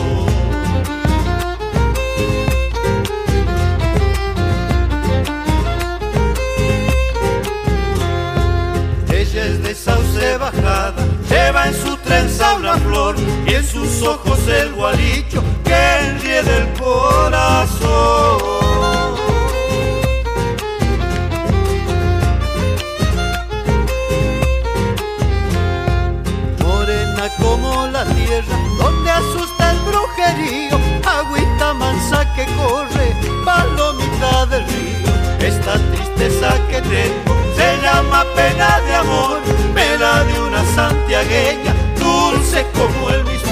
[9.09, 13.16] Ella es de sauce bajada, lleva en su trenza una flor
[13.47, 18.55] y en sus ojos el gualicho que enrieda el corazón.
[27.38, 35.14] Como la tierra, donde asusta el brujerío, agüita mansa que corre, palomita del río.
[35.40, 39.40] Esta tristeza que tengo se llama pena de amor,
[39.74, 43.45] me la de una santiagueña, dulce como el mismo.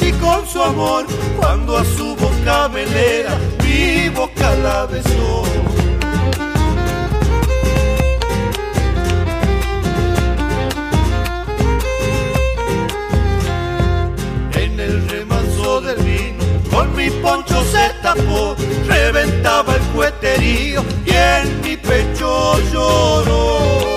[0.00, 5.44] Enloquecí con su amor, cuando a su boca velera mi boca la besó.
[14.54, 21.60] En el remanso del vino, con mi poncho se tapó, reventaba el cueterío y en
[21.62, 23.89] mi pecho lloró.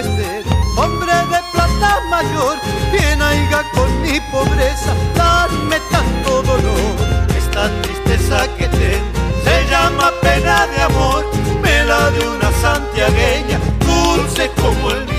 [0.00, 2.56] Puestero, hombre de plata mayor,
[2.92, 6.96] bien aiga con mi pobreza, darme tanto dolor.
[7.36, 11.24] Esta tristeza que tengo se llama pena de amor,
[11.62, 15.10] me la boca de una santiagueña, dulce como el.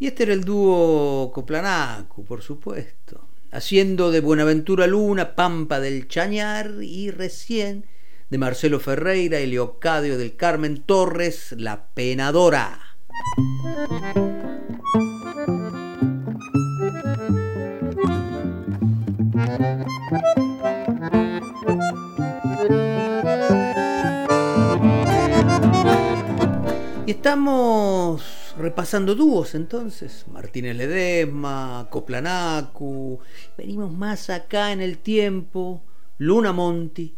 [0.00, 6.70] Y este era el dúo Coplanacu, por supuesto, haciendo de Buenaventura Luna, Pampa del Chañar
[6.82, 7.84] y recién
[8.30, 12.78] de Marcelo Ferreira y Leocadio del Carmen Torres, La Penadora.
[27.06, 30.26] Y estamos repasando dúos entonces.
[30.30, 33.20] Martínez Ledesma, Coplanacu.
[33.56, 35.82] Venimos más acá en el tiempo.
[36.18, 37.17] Luna Monti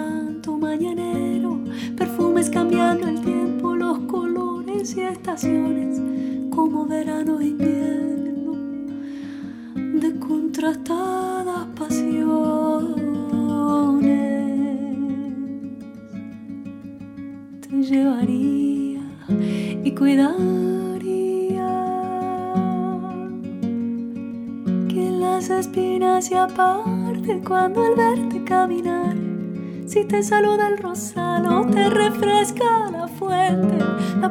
[5.21, 6.01] estaciones,
[6.49, 8.53] como verano e invierno,
[9.75, 12.01] de contrastadas pasiones.
[17.61, 19.01] Te llevaría
[19.83, 20.39] y cuidaría
[24.89, 29.15] que las espinas se aparte cuando el verte caminar.
[29.85, 31.31] Si te saluda el rosal
[31.71, 33.77] te refresca la fuente,
[34.19, 34.30] la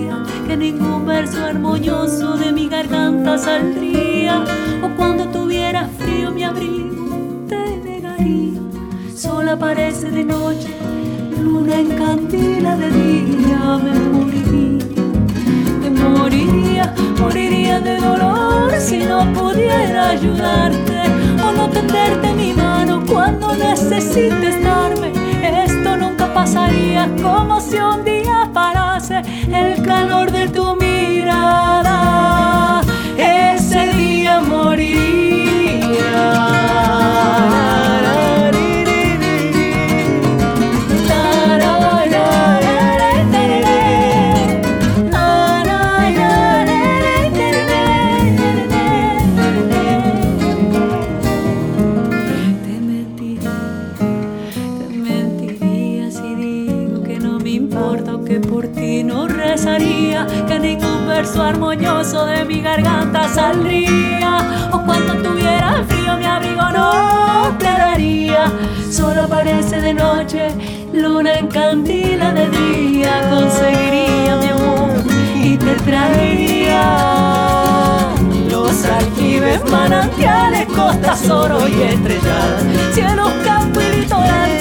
[0.61, 4.43] ningún verso armonioso de mi garganta saldría.
[4.83, 8.61] O cuando tuviera frío mi abrigo te negaría.
[9.15, 10.69] Sola aparece de noche,
[11.43, 13.79] luna en candila de día.
[13.85, 14.85] Me moriría,
[15.81, 20.97] me moriría, moriría de dolor si no pudiera ayudarte
[21.43, 25.11] o no tenderte mi mano cuando necesites darme.
[25.65, 28.80] Esto nunca pasaría como si un día parase
[29.53, 30.80] el calor de tu
[69.41, 70.49] Solo aparece de noche,
[70.93, 73.27] luna en candila de día.
[73.31, 74.91] Conseguiría mi amor
[75.35, 76.83] y te traería.
[78.51, 82.63] Los aljibes, manantiales, costas, oro y estrelladas.
[82.93, 84.60] Cielos, campo y litoral,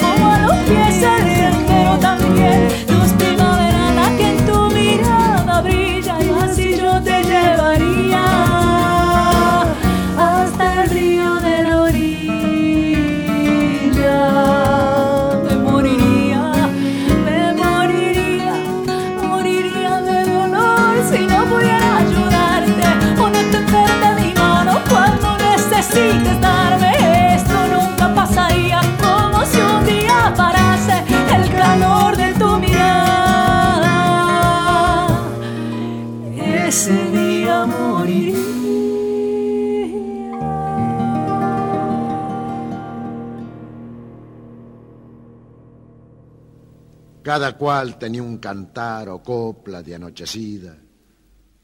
[47.31, 50.77] Cada cual tenía un cantar o copla de anochecida,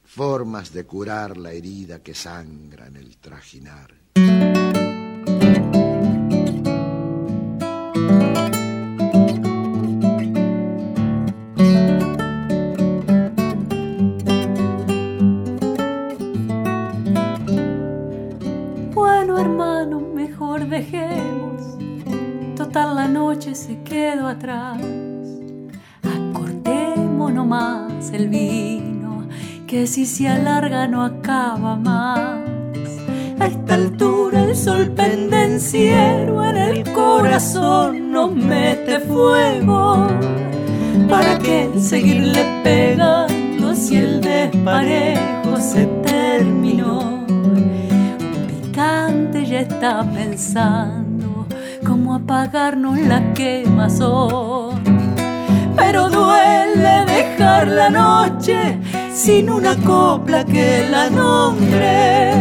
[0.01, 3.96] formas de curar la herida que sangra en el trajinar.
[41.87, 47.25] Seguirle pegando si el desparejo se terminó?
[48.49, 51.47] Picante ya está pensando
[51.85, 54.81] cómo apagarnos la quemazón.
[55.77, 58.79] Pero duele dejar la noche
[59.13, 62.33] sin una copla que la nombre.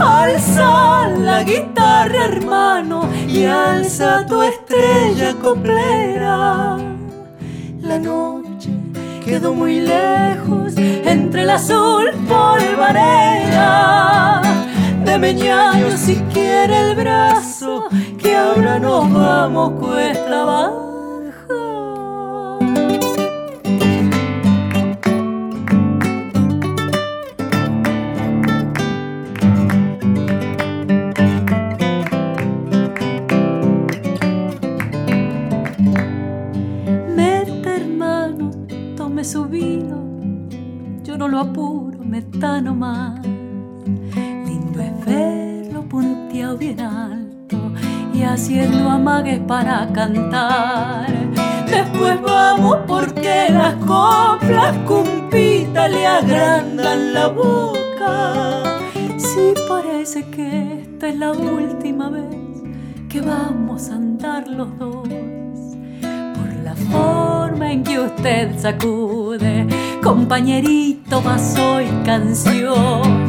[0.00, 6.78] Alza la guitarra, hermano, y alza tu estrella coplera.
[7.82, 8.39] La noche
[9.20, 13.62] quedó muy lejos entre el azul polvareda.
[15.04, 17.84] De meñaño si quiere el brazo,
[18.18, 20.89] que ahora nos vamos cuesta abajo.
[49.50, 51.08] Para cantar.
[51.68, 58.62] Después vamos porque las coplas cumpitas le agrandan la boca.
[59.18, 62.62] Sí parece que esta es la última vez
[63.08, 65.08] que vamos a andar los dos
[66.62, 69.66] la forma en que usted sacude,
[70.00, 73.26] compañerito, vaso y canción.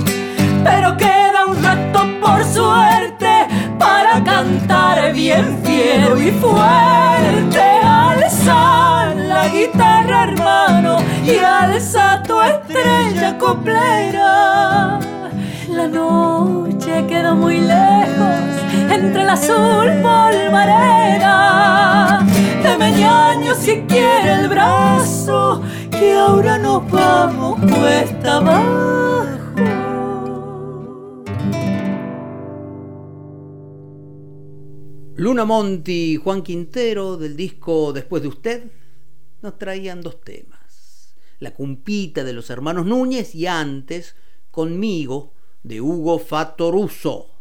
[0.63, 3.20] Pero queda un rato por suerte
[4.11, 7.61] para cantar bien fiero y fuerte.
[7.83, 14.99] Alza la guitarra, hermano, y alza tu estrella coplera.
[15.69, 18.35] La noche queda muy lejos
[18.89, 21.39] entre el azul polvareda
[22.63, 29.10] de meñaño si quiere el brazo, que ahora nos vamos cuesta abajo.
[35.21, 38.71] Luna Monti y Juan Quintero del disco Después de usted
[39.43, 41.15] nos traían dos temas.
[41.37, 44.15] La cumpita de los hermanos Núñez y antes
[44.49, 47.35] Conmigo de Hugo Fatoruso.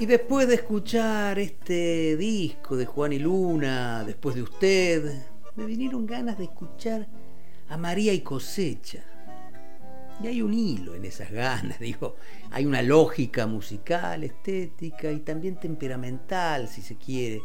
[0.00, 5.22] Y después de escuchar este disco de Juan y Luna, después de usted,
[5.56, 7.08] me vinieron ganas de escuchar
[7.68, 9.02] a María y Cosecha.
[10.22, 12.14] Y hay un hilo en esas ganas, digo,
[12.52, 17.42] hay una lógica musical, estética y también temperamental, si se quiere.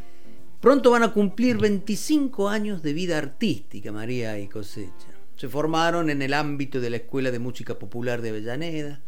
[0.62, 5.08] Pronto van a cumplir 25 años de vida artística María y Cosecha.
[5.38, 9.02] Se formaron en el ámbito de la Escuela de Música Popular de Avellaneda.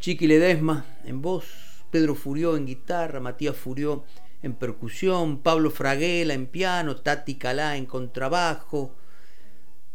[0.00, 4.04] Chiqui Ledesma en voz, Pedro Furió en guitarra, Matías Furió
[4.42, 8.94] en percusión, Pablo Fraguela en piano, Tati Calá en contrabajo.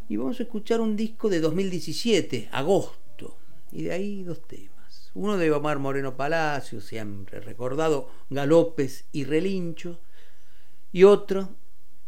[0.09, 3.37] Y vamos a escuchar un disco de 2017, agosto,
[3.71, 5.11] y de ahí dos temas.
[5.13, 9.99] Uno de Omar Moreno Palacio, siempre recordado, Galopes y Relincho,
[10.91, 11.49] y otro,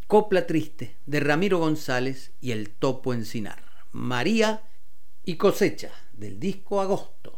[0.07, 3.63] Copla Triste, de Ramiro González y el Topo Encinar.
[3.93, 4.63] María
[5.23, 7.32] y Cosecha, del disco Agosto.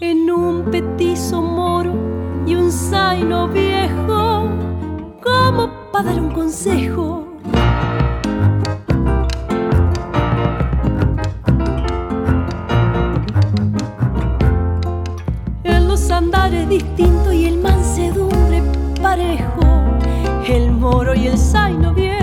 [0.00, 1.92] En un petizo moro
[2.46, 4.48] y un zaino viejo,
[5.22, 7.27] como para dar un consejo.
[16.50, 18.62] Distintos y el mansedumbre
[19.02, 19.60] parejo,
[20.46, 22.17] el moro y el zaino viejo.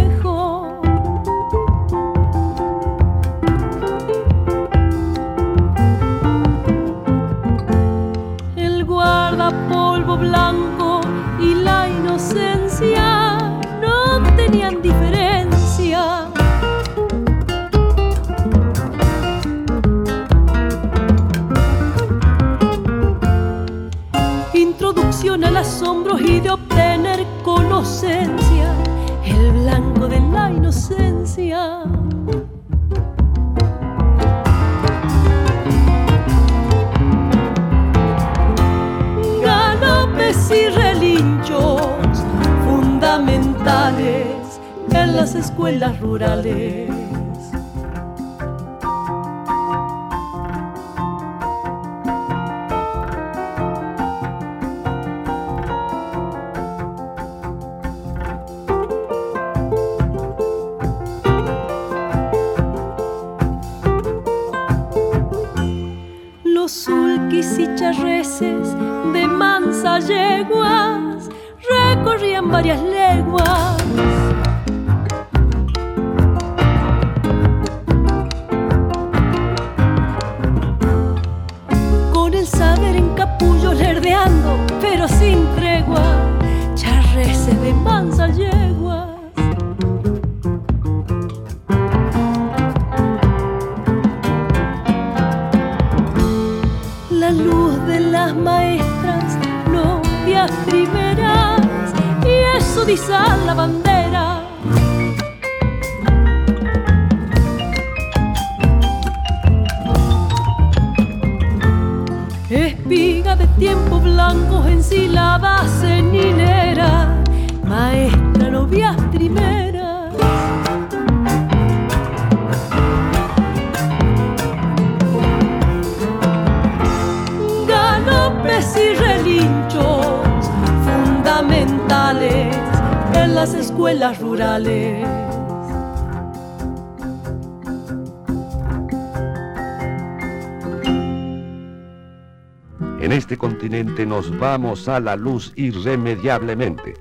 [144.87, 146.93] A la luz irremediablemente.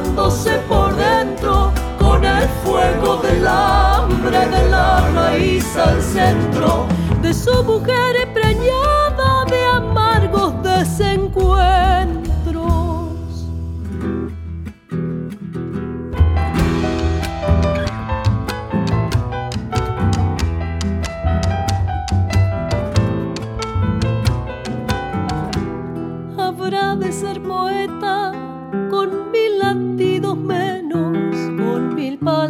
[0.00, 6.86] quemándose por dentro con el fuego del hambre de la raíz al centro
[7.20, 11.89] de su mujer preñada de amargos desencuentros.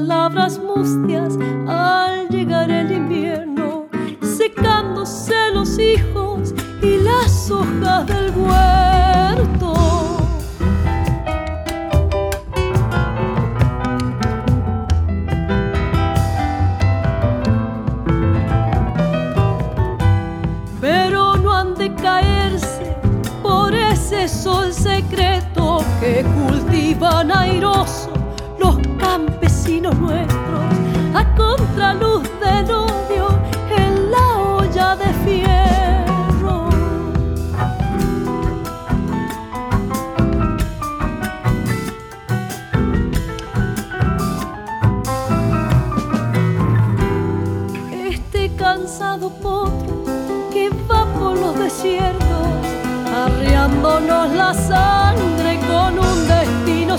[0.00, 1.36] palabras mustias
[1.68, 3.86] al llegar el invierno,
[4.22, 8.69] secándose los hijos y las hojas del huerto.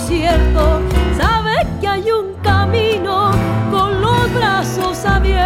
[0.02, 0.80] desierto,
[1.16, 3.30] sabe que hay un camino
[3.70, 5.44] con los brazos abiertos.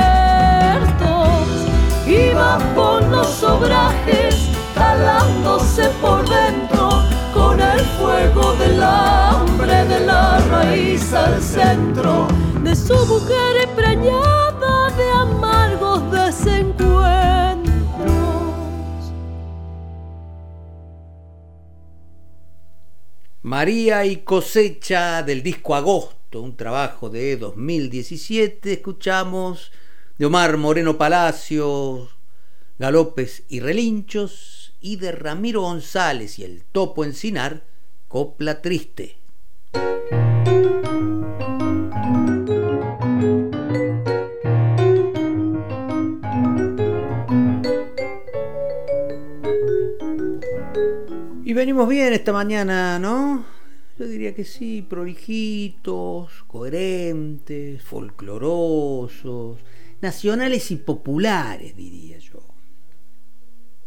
[2.06, 6.88] Y va por los obrajes, calándose por dentro,
[7.34, 12.26] con el fuego del hambre de la raíz al centro
[12.62, 13.65] de su mujer.
[23.46, 29.70] María y cosecha del disco Agosto, un trabajo de 2017, escuchamos
[30.18, 32.10] de Omar Moreno Palacios,
[32.80, 37.62] Galopes y Relinchos, y de Ramiro González y el Topo Encinar,
[38.08, 39.16] Copla Triste.
[51.56, 53.46] Venimos bien esta mañana, ¿no?
[53.98, 59.60] Yo diría que sí, prolijitos, coherentes, folclorosos,
[60.02, 62.40] nacionales y populares, diría yo.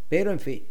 [0.10, 0.64] Pero en fin.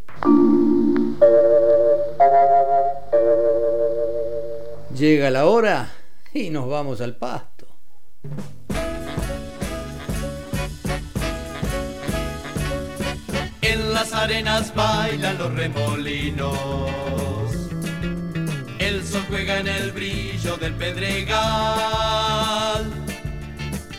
[4.93, 5.89] Llega la hora
[6.33, 7.65] y nos vamos al pasto.
[13.99, 16.57] Las arenas bailan los remolinos.
[18.79, 21.29] El sol juega en el brillo del pedregal.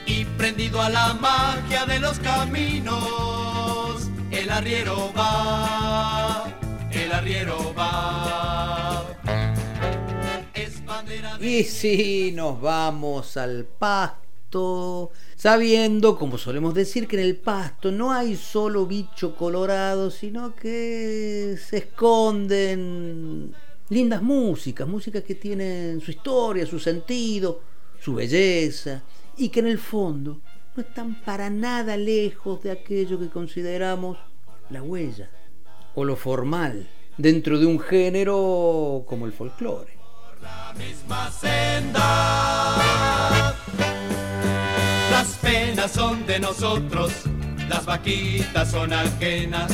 [0.06, 6.46] Y prendido a la magia de los caminos, el arriero va,
[6.92, 9.04] el arriero va.
[11.40, 15.10] Y si nos vamos al pasto,
[15.40, 21.56] sabiendo, como solemos decir, que en el pasto no hay solo bicho colorado, sino que
[21.66, 23.54] se esconden
[23.88, 27.62] lindas músicas, músicas que tienen su historia, su sentido,
[27.98, 29.02] su belleza,
[29.38, 30.42] y que en el fondo
[30.76, 34.18] no están para nada lejos de aquello que consideramos
[34.68, 35.30] la huella
[35.94, 36.86] o lo formal
[37.16, 39.96] dentro de un género como el folclore.
[40.42, 42.00] la misma senda.
[45.88, 47.10] Son de nosotros,
[47.68, 49.72] las vaquitas son ajenas.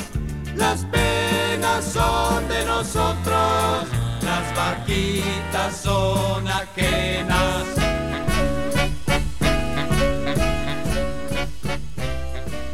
[0.54, 3.86] Las penas son de nosotros,
[4.22, 7.66] las vaquitas son ajenas.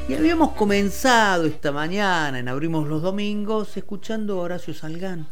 [0.09, 5.27] Y habíamos comenzado esta mañana en Abrimos los Domingos escuchando a Horacio Salgán.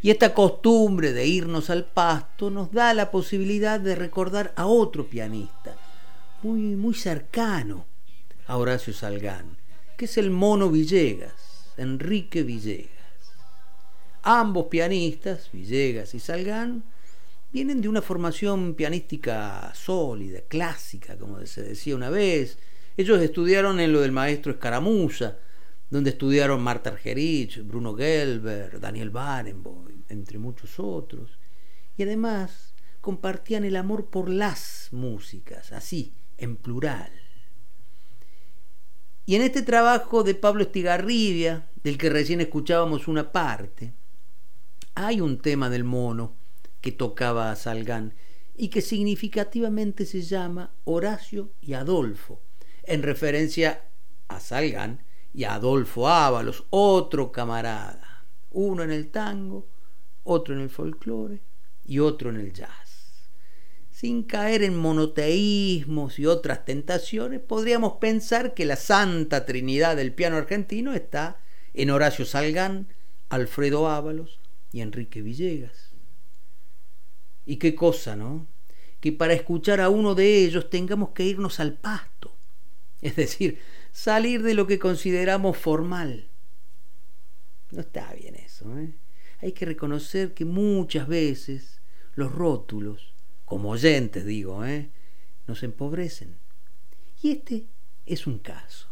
[0.00, 5.06] Y esta costumbre de irnos al pasto nos da la posibilidad de recordar a otro
[5.06, 5.76] pianista,
[6.42, 7.86] muy, muy cercano
[8.46, 9.56] a Horacio Salgán,
[9.96, 12.90] que es el Mono Villegas, Enrique Villegas.
[14.22, 16.82] Ambos pianistas, Villegas y Salgán,
[17.52, 22.58] vienen de una formación pianística sólida, clásica, como se decía una vez.
[22.96, 25.38] Ellos estudiaron en lo del maestro Escaramuza,
[25.90, 31.38] donde estudiaron Marta Argerich, Bruno Gelber, Daniel Barenboim, entre muchos otros.
[31.96, 36.12] Y además compartían el amor por las músicas, así,
[36.42, 37.10] en plural.
[39.24, 43.94] Y en este trabajo de Pablo Estigarribia, del que recién escuchábamos una parte,
[44.94, 46.36] hay un tema del mono
[46.80, 48.14] que tocaba a Salgán
[48.56, 52.40] y que significativamente se llama Horacio y Adolfo,
[52.82, 53.84] en referencia
[54.26, 59.68] a Salgán y a Adolfo Ábalos, otro camarada, uno en el tango,
[60.24, 61.40] otro en el folclore
[61.84, 62.91] y otro en el jazz.
[64.02, 70.38] Sin caer en monoteísmos y otras tentaciones, podríamos pensar que la santa trinidad del piano
[70.38, 71.38] argentino está
[71.72, 72.88] en Horacio Salgán,
[73.28, 74.40] Alfredo Ábalos
[74.72, 75.92] y Enrique Villegas.
[77.46, 78.48] Y qué cosa, ¿no?
[78.98, 82.34] Que para escuchar a uno de ellos tengamos que irnos al pasto,
[83.02, 83.60] es decir,
[83.92, 86.28] salir de lo que consideramos formal.
[87.70, 88.96] No está bien eso, ¿eh?
[89.40, 91.80] Hay que reconocer que muchas veces
[92.16, 93.11] los rótulos,
[93.52, 94.88] como oyentes digo, ¿eh?
[95.46, 96.36] nos empobrecen.
[97.22, 97.66] Y este
[98.06, 98.88] es un caso.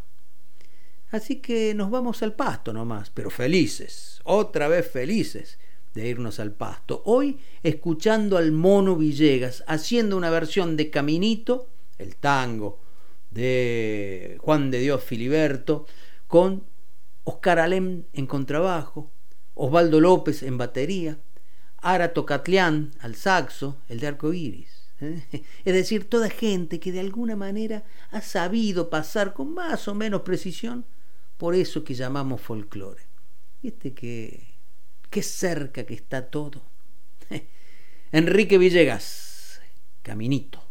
[1.10, 5.58] Así que nos vamos al pasto nomás, pero felices, otra vez felices
[5.94, 7.00] de irnos al pasto.
[7.06, 11.66] Hoy escuchando al mono Villegas, haciendo una versión de Caminito,
[11.96, 12.80] el tango
[13.30, 15.86] de Juan de Dios Filiberto,
[16.26, 16.64] con
[17.24, 19.10] Oscar Alem en contrabajo,
[19.54, 21.18] Osvaldo López en batería,
[21.82, 24.88] Ara Tocatlián al saxo, el de arco iris.
[25.00, 25.22] ¿eh?
[25.64, 30.22] Es decir, toda gente que de alguna manera ha sabido pasar con más o menos
[30.22, 30.84] precisión
[31.36, 33.02] por eso que llamamos folclore.
[33.62, 34.54] Y este que,
[35.08, 36.62] qué cerca que está todo.
[38.12, 39.60] Enrique Villegas,
[40.02, 40.62] Caminito.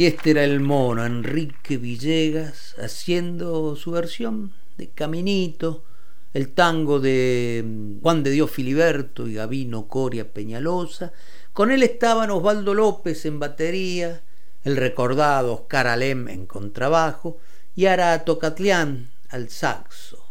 [0.00, 5.84] Y este era el mono, Enrique Villegas, haciendo su versión de Caminito,
[6.32, 11.12] el tango de mm, Juan de Dios Filiberto y Gavino Coria Peñalosa.
[11.52, 14.22] Con él estaban Osvaldo López en batería,
[14.64, 17.36] el recordado Oscar Alem en contrabajo
[17.76, 20.24] y Ara Tocatlián al saxo.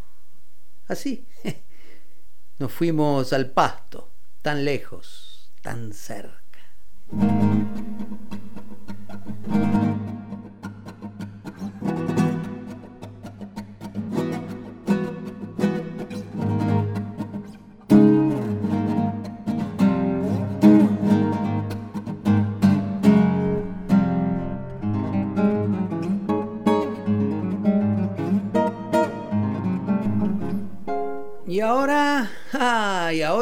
[0.88, 1.28] Así,
[2.58, 4.10] nos fuimos al pasto,
[4.41, 6.40] tan lejos, tan cerca.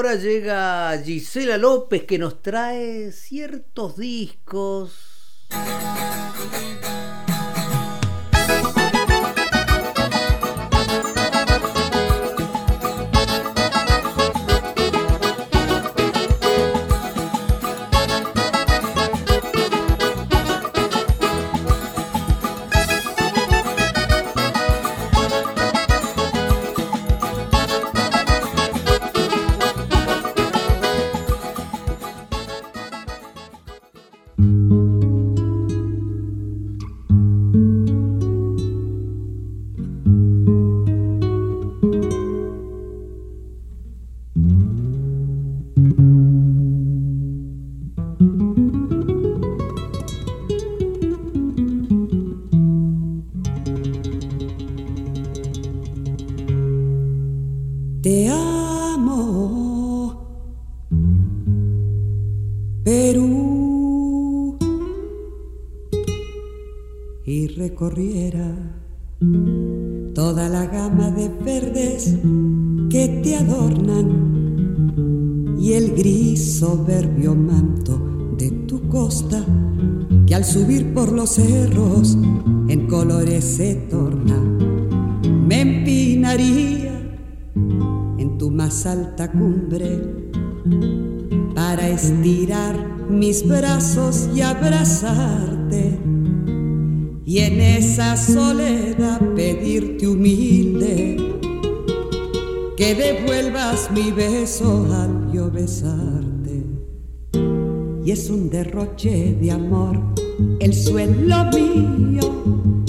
[0.08, 4.94] Ahora llega Gisela López que nos trae ciertos discos.
[93.28, 96.00] Mis brazos y abrazarte.
[97.26, 101.18] Y en esa soledad pedirte humilde
[102.78, 106.64] que devuelvas mi beso al yo besarte.
[108.06, 110.00] Y es un derroche de amor
[110.62, 112.86] el suelo mío.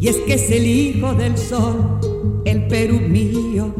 [0.00, 2.00] Y es que es el hijo del sol
[2.44, 3.77] el Perú mío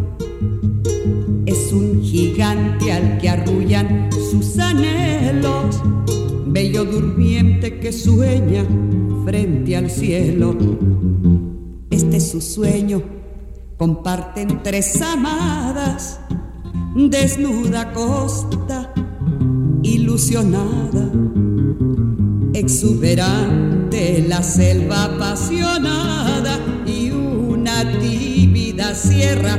[9.89, 10.57] cielo.
[11.91, 13.03] Este es su sueño,
[13.77, 16.21] comparten tres amadas,
[16.95, 18.93] desnuda costa,
[19.83, 21.11] ilusionada,
[22.55, 29.59] exuberante la selva apasionada y una tímida sierra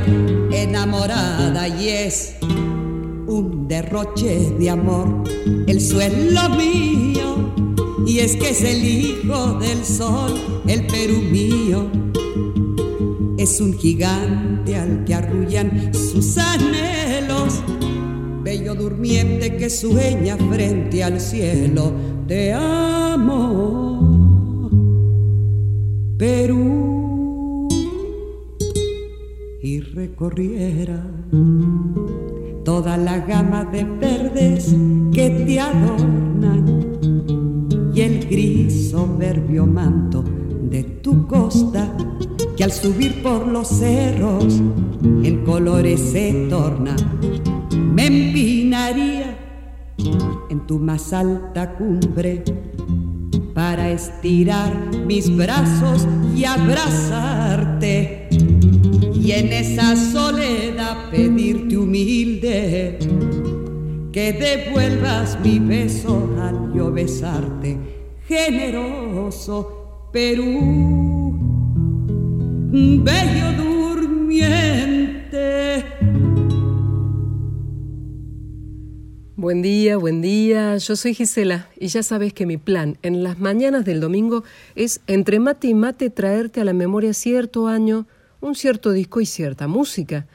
[0.52, 5.24] enamorada y es un derroche de amor
[5.66, 7.69] el suelo mío
[8.06, 11.90] y es que es el hijo del sol el Perú mío.
[13.38, 17.62] Es un gigante al que arrullan sus anhelos
[18.42, 21.92] bello durmiente que sueña frente al cielo.
[22.26, 24.00] Te amo
[26.18, 27.68] Perú.
[29.62, 31.06] Y recorriera
[32.64, 34.74] toda la gama de verdes
[35.12, 36.29] que te el
[38.30, 40.22] gris soberbio manto
[40.70, 41.92] de tu costa
[42.56, 44.62] que al subir por los cerros
[45.02, 46.94] en colores se torna.
[47.72, 49.36] Me empinaría
[50.48, 52.44] en tu más alta cumbre
[53.52, 54.72] para estirar
[55.06, 58.28] mis brazos y abrazarte
[59.12, 62.96] y en esa soledad pedirte humilde
[64.12, 67.99] que devuelvas mi beso al yo besarte
[68.30, 71.34] generoso Perú
[73.02, 74.54] bello durmiente
[79.34, 80.76] Buen día, buen día.
[80.76, 84.44] Yo soy Gisela y ya sabes que mi plan en las mañanas del domingo
[84.76, 88.06] es entre mate y mate traerte a la memoria cierto año,
[88.40, 90.28] un cierto disco y cierta música.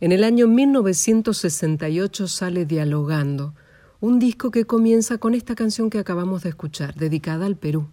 [0.00, 3.54] En el año 1968 sale Dialogando,
[4.00, 7.88] un disco que comienza con esta canción que acabamos de escuchar, dedicada al Perú.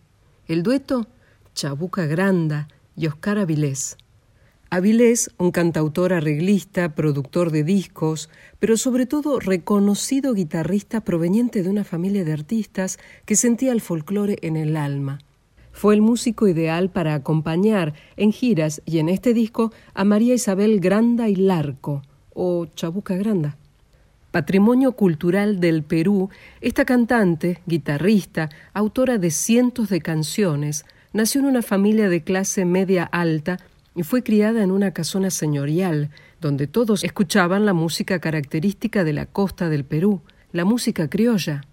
[0.48, 1.08] El dueto,
[1.56, 3.98] Chabuca Granda y Oscar Avilés.
[4.70, 8.30] Avilés, un cantautor arreglista, productor de discos,
[8.60, 14.38] pero sobre todo reconocido guitarrista proveniente de una familia de artistas que sentía el folclore
[14.42, 15.20] en el alma.
[15.72, 20.80] Fue el músico ideal para acompañar en giras y en este disco a María Isabel
[20.80, 22.04] Granda y Larco,
[22.34, 23.58] o Chabuca Granda.
[24.36, 26.30] Patrimonio cultural del Perú,
[26.60, 30.84] esta cantante, guitarrista, autora de cientos de canciones,
[31.14, 33.62] nació en una familia de clase media alta
[33.96, 36.10] y fue criada en una casona señorial,
[36.42, 40.20] donde todos escuchaban la música característica de la costa del Perú,
[40.52, 41.64] la música criolla.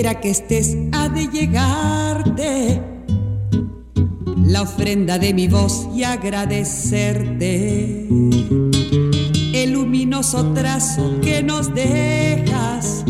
[0.00, 2.80] Quiera que estés ha de llegarte
[4.44, 8.06] la ofrenda de mi voz y agradecerte
[9.52, 13.04] el luminoso trazo que nos dejas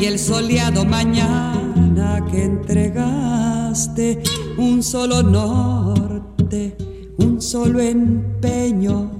[0.00, 4.22] y el soleado mañana que entregaste.
[4.58, 6.76] Un solo norte,
[7.18, 9.10] un solo empeño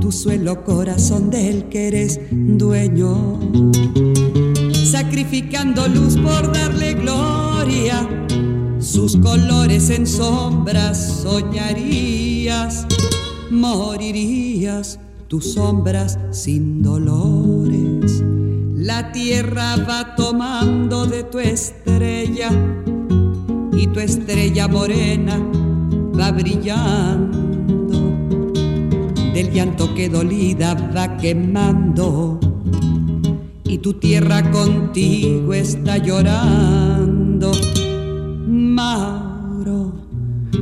[0.00, 3.38] tu suelo corazón del que eres dueño
[5.88, 8.08] luz por darle gloria.
[8.78, 12.86] Sus colores en sombras soñarías,
[13.50, 14.98] morirías
[15.28, 18.22] tus sombras sin dolores.
[18.74, 22.50] La tierra va tomando de tu estrella
[23.72, 25.38] y tu estrella morena
[26.18, 27.98] va brillando.
[29.32, 32.38] Del llanto que dolida va quemando
[33.64, 37.52] y tu tierra contigo está llorando.
[38.46, 39.92] Mauro,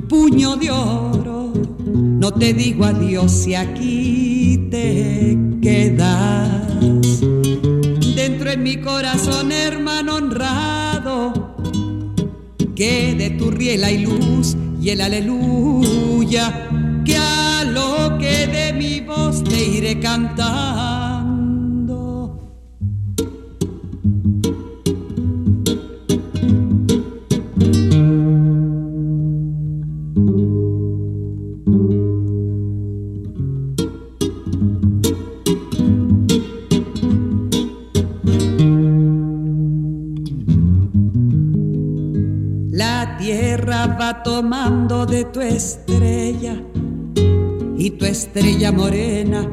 [0.09, 1.53] puño de oro,
[1.85, 6.81] no te digo adiós si aquí te quedas.
[8.15, 11.57] Dentro en mi corazón, hermano honrado,
[12.75, 16.69] que de tu riel hay luz y el aleluya,
[17.05, 20.82] que a lo que de mi voz te iré cantando
[44.23, 46.63] tomando de tu estrella.
[47.77, 49.49] Y tu estrella morena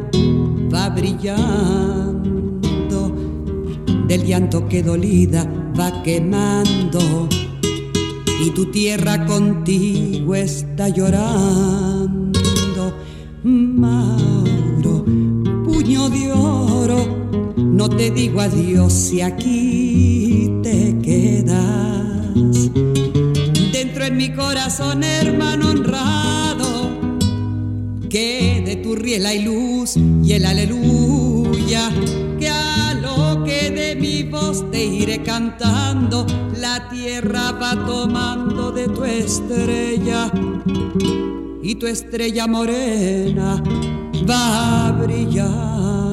[0.74, 2.20] va brillando.
[4.08, 5.46] Del llanto que dolida
[5.80, 7.28] va quemando.
[8.44, 12.30] Y tu tierra contigo está llorando.
[13.44, 15.06] Mauro
[15.64, 17.20] puño de oro
[17.56, 21.19] no te digo adiós si aquí te quedas
[24.60, 26.90] corazón, hermano honrado,
[28.10, 31.90] que de tu riel hay luz y el aleluya,
[32.38, 36.28] que a lo que de mi voz te iré cantando,
[36.58, 40.30] la tierra va tomando de tu estrella
[41.64, 43.64] y tu estrella morena
[44.30, 46.09] va a brillar.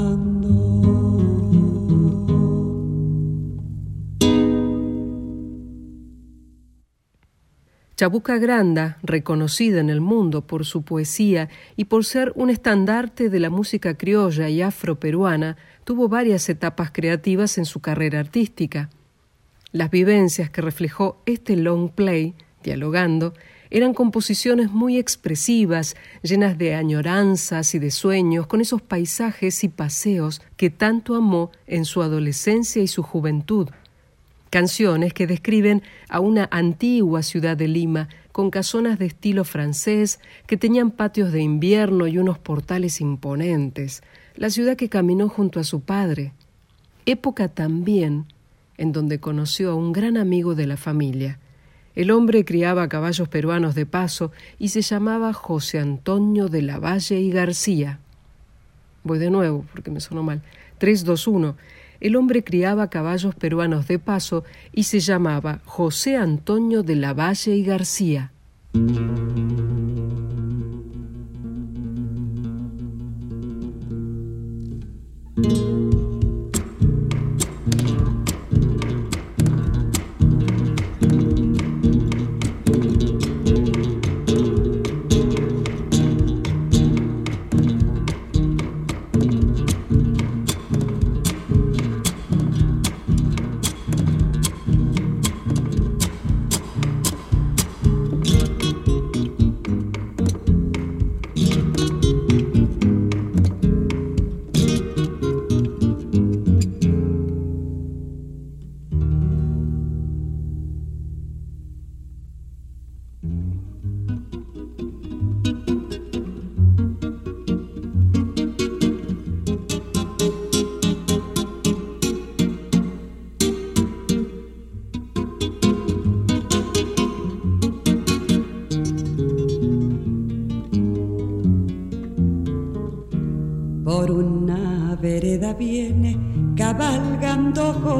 [7.96, 13.40] Chabuca Granda, reconocida en el mundo por su poesía y por ser un estandarte de
[13.40, 18.90] la música criolla y afroperuana, tuvo varias etapas creativas en su carrera artística.
[19.72, 23.32] Las vivencias que reflejó este long play, dialogando,
[23.70, 30.42] eran composiciones muy expresivas, llenas de añoranzas y de sueños, con esos paisajes y paseos
[30.58, 33.70] que tanto amó en su adolescencia y su juventud
[34.56, 40.56] canciones que describen a una antigua ciudad de Lima con casonas de estilo francés que
[40.56, 44.02] tenían patios de invierno y unos portales imponentes,
[44.34, 46.32] la ciudad que caminó junto a su padre,
[47.04, 48.24] época también
[48.78, 51.38] en donde conoció a un gran amigo de la familia.
[51.94, 57.20] El hombre criaba caballos peruanos de paso y se llamaba José Antonio de la Valle
[57.20, 58.00] y García.
[59.04, 60.40] Voy de nuevo porque me sonó mal.
[60.78, 61.56] 321
[62.00, 67.56] el hombre criaba caballos peruanos de paso y se llamaba José Antonio de la Valle
[67.56, 68.32] y García.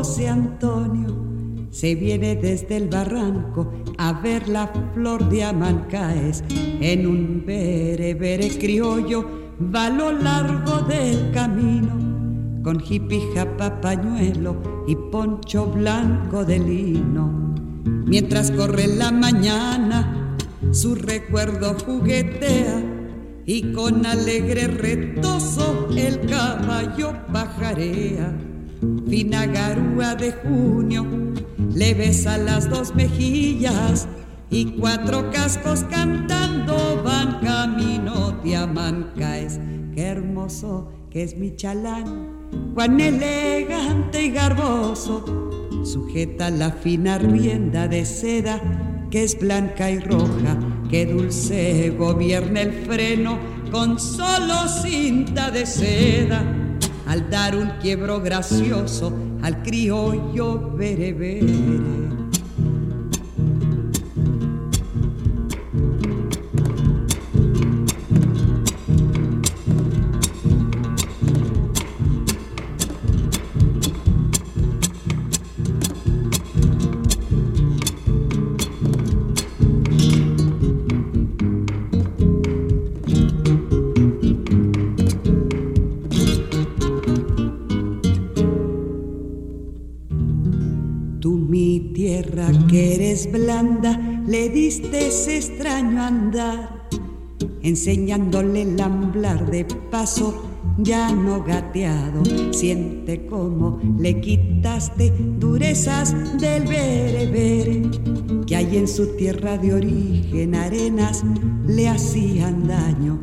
[0.06, 1.08] José Antonio.
[1.72, 6.44] Se viene desde el barranco a ver la flor de Amancaes.
[6.48, 9.28] En un bere bere criollo
[9.74, 12.62] va a lo largo del camino.
[12.62, 17.56] Con jipija papañuelo y poncho blanco de lino.
[18.06, 20.36] Mientras corre la mañana,
[20.70, 22.80] su recuerdo juguetea
[23.44, 28.45] y con alegre retoso el caballo pajarea.
[29.08, 31.06] Fina garúa de junio
[31.74, 34.08] le besa las dos mejillas
[34.50, 39.58] y cuatro cascos cantando van camino de Amancaes.
[39.94, 45.24] Qué hermoso que es mi chalán, cuán elegante y garboso,
[45.84, 48.60] sujeta la fina rienda de seda
[49.10, 50.58] que es blanca y roja,
[50.90, 53.38] que dulce gobierna el freno
[53.70, 56.65] con solo cinta de seda.
[57.06, 59.12] Al dar un quiebro gracioso
[59.42, 62.25] al criollo berebere.
[93.38, 96.88] Le diste ese extraño andar,
[97.62, 100.42] enseñándole el amblar de paso
[100.78, 102.22] ya no gateado.
[102.52, 107.82] Siente como le quitaste durezas del berebere,
[108.46, 111.22] que hay en su tierra de origen arenas
[111.66, 113.20] le hacían daño.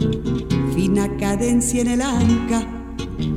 [0.75, 2.67] Fina cadencia en el anca,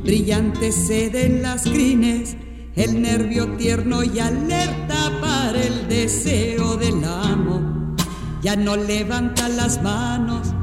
[0.03, 2.37] brillante sede en las crines
[2.77, 7.95] el nervio tierno y alerta para el deseo del amo.
[8.43, 10.53] Ya no levanta las manos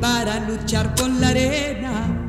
[0.00, 2.26] para luchar con la arena.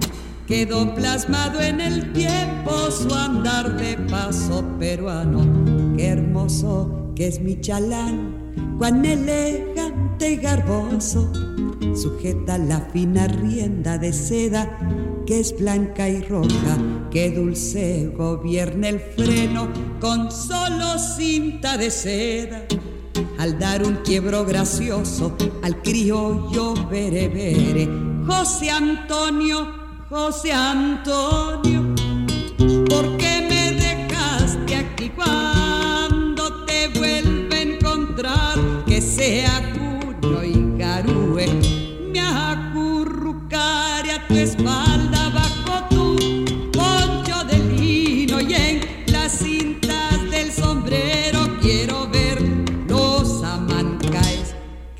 [0.47, 5.95] Quedó plasmado en el tiempo su andar de paso peruano.
[5.97, 11.31] Qué hermoso que es mi chalán, cuán elegante y garboso.
[11.95, 14.77] Sujeta la fina rienda de seda
[15.25, 16.77] que es blanca y roja,
[17.11, 19.69] que dulce gobierna el freno
[19.99, 22.65] con solo cinta de seda.
[23.37, 27.87] Al dar un quiebro gracioso al criollo berebere,
[28.25, 29.67] José Antonio,
[30.09, 31.95] José Antonio,
[32.89, 41.47] ¿por qué me dejaste aquí cuando te vuelve a encontrar que sea junio y garúe?
[42.11, 44.92] Me acurrucaré a tu espalda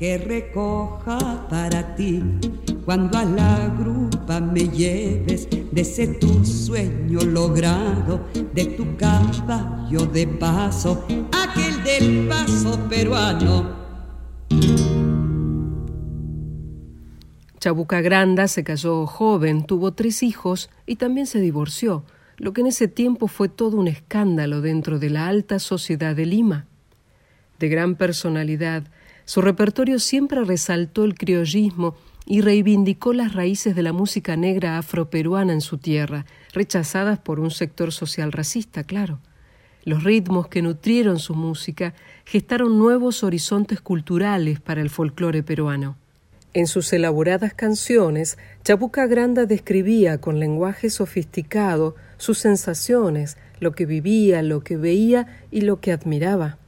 [0.04, 2.22] que recoja para ti
[2.84, 8.20] cuando a la grupa me lleves de ese tu sueño logrado,
[8.52, 13.76] de tu caballo de paso, aquel del paso peruano.
[17.58, 22.04] Chabuca Granda se casó joven, tuvo tres hijos y también se divorció,
[22.36, 26.26] lo que en ese tiempo fue todo un escándalo dentro de la alta sociedad de
[26.26, 26.66] Lima.
[27.58, 28.84] De gran personalidad,
[29.24, 31.96] su repertorio siempre resaltó el criollismo
[32.26, 37.50] y reivindicó las raíces de la música negra afroperuana en su tierra, rechazadas por un
[37.50, 39.20] sector social racista, claro.
[39.84, 41.94] Los ritmos que nutrieron su música
[42.24, 45.96] gestaron nuevos horizontes culturales para el folclore peruano.
[46.54, 54.40] En sus elaboradas canciones, Chabuca Granda describía con lenguaje sofisticado sus sensaciones, lo que vivía,
[54.42, 56.58] lo que veía y lo que admiraba.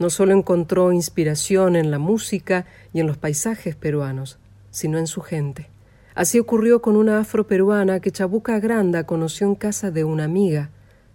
[0.00, 4.38] No solo encontró inspiración en la música y en los paisajes peruanos,
[4.70, 5.68] sino en su gente.
[6.14, 10.70] Así ocurrió con una afroperuana que Chabuca Granda conoció en casa de una amiga.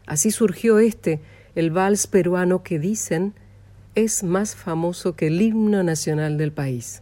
[0.06, 1.20] Así surgió este,
[1.56, 3.34] el vals peruano que dicen
[3.95, 7.02] es más famoso que el himno nacional del país.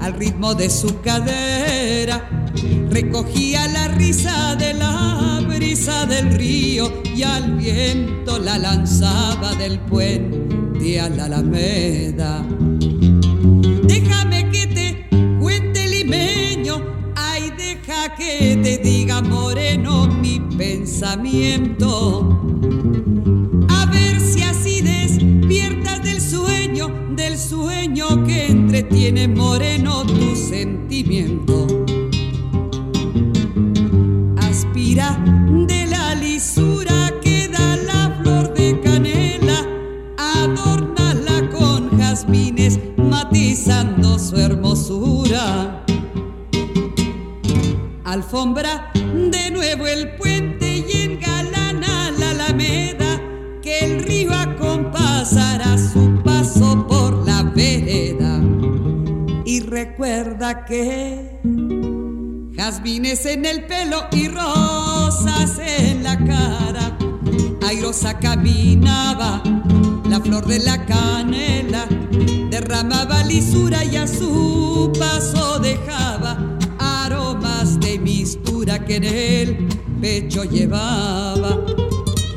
[0.00, 2.28] Al ritmo de su cadera.
[2.90, 11.00] Recogía la risa de la brisa del río y al viento la lanzaba del puente
[11.00, 12.44] a la alameda.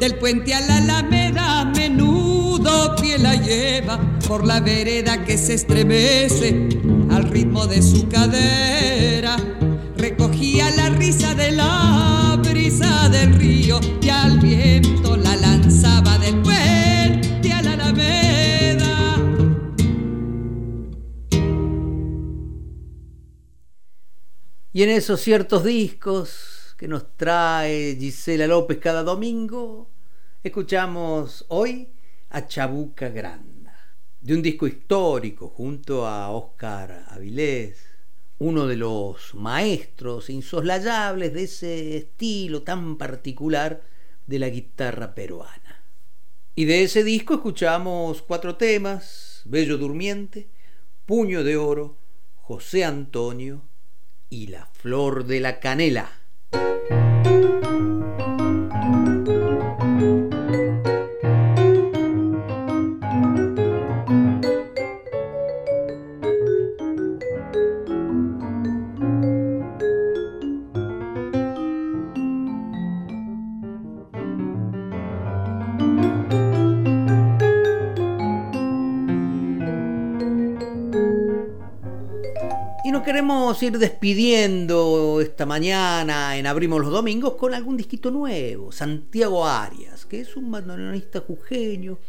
[0.01, 6.69] Del puente a la alameda menudo pie la lleva por la vereda que se estremece
[7.11, 9.37] al ritmo de su cadera.
[9.97, 17.53] Recogía la risa de la brisa del río y al viento la lanzaba del puente
[17.53, 19.17] a la alameda.
[24.73, 29.90] Y en esos ciertos discos que nos trae Gisela López cada domingo,
[30.43, 31.89] escuchamos hoy
[32.29, 33.51] a Chabuca Grande
[34.21, 37.83] de un disco histórico junto a Oscar Avilés,
[38.37, 43.81] uno de los maestros insoslayables de ese estilo tan particular
[44.27, 45.83] de la guitarra peruana.
[46.53, 50.49] Y de ese disco escuchamos cuatro temas, Bello Durmiente,
[51.07, 51.97] Puño de Oro,
[52.35, 53.63] José Antonio
[54.29, 56.11] y La Flor de la Canela.
[83.61, 88.71] Ir despidiendo esta mañana en Abrimos los Domingos con algún disquito nuevo.
[88.71, 91.99] Santiago Arias, que es un bandoneonista jujeño.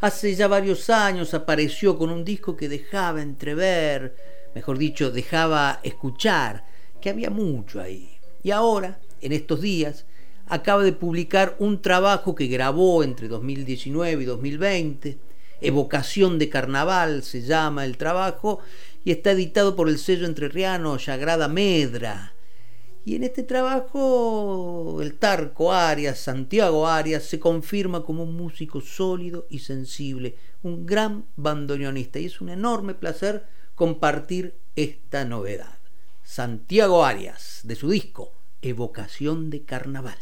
[0.00, 4.16] Hace ya varios años apareció con un disco que dejaba entrever,
[4.54, 6.64] mejor dicho, dejaba escuchar,
[7.00, 8.18] que había mucho ahí.
[8.42, 10.06] Y ahora, en estos días,
[10.46, 15.18] acaba de publicar un trabajo que grabó entre 2019 y 2020.
[15.60, 18.60] Evocación de Carnaval se llama el trabajo
[19.04, 22.34] y está editado por el sello entrerriano Sagrada Medra.
[23.04, 29.46] Y en este trabajo el Tarco Arias, Santiago Arias, se confirma como un músico sólido
[29.50, 32.20] y sensible, un gran bandoneonista.
[32.20, 35.78] Y es un enorme placer compartir esta novedad.
[36.22, 40.18] Santiago Arias, de su disco Evocación de Carnaval.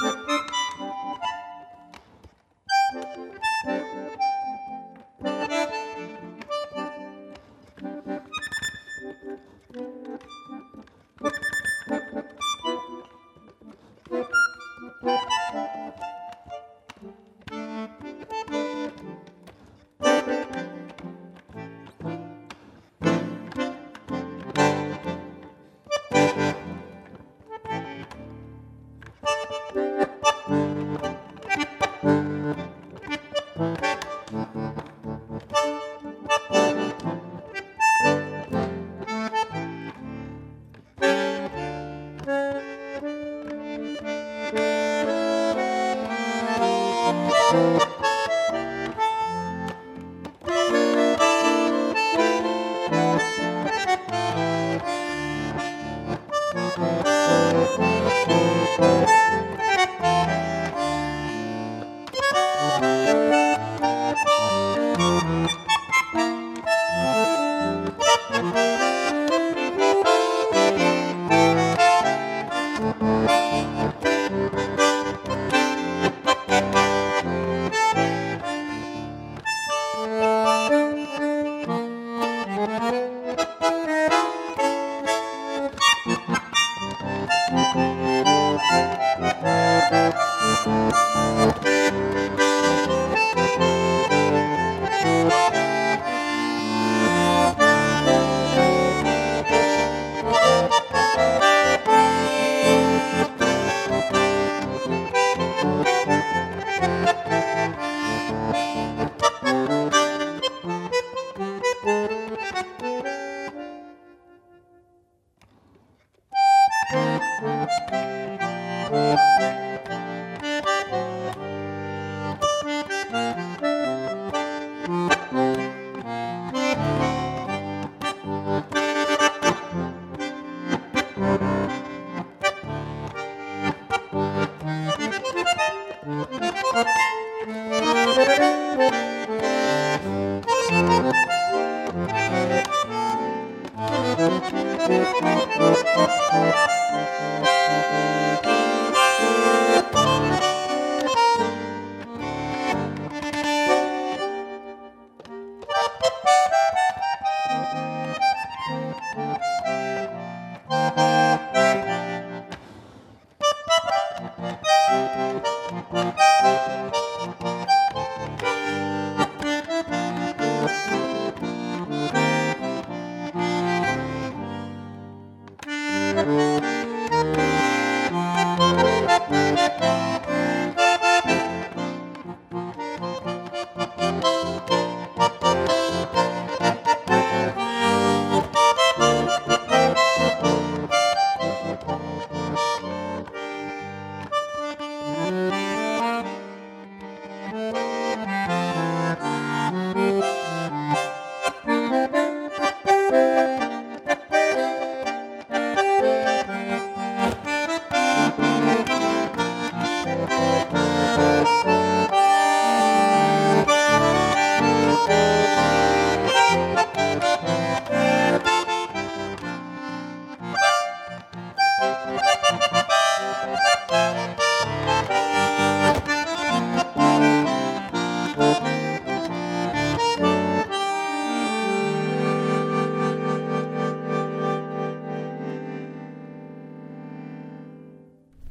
[0.00, 0.38] you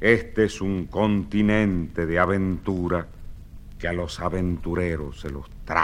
[0.08, 3.06] Este es un continente de aventura
[3.78, 5.77] que a los aventureros se los traga.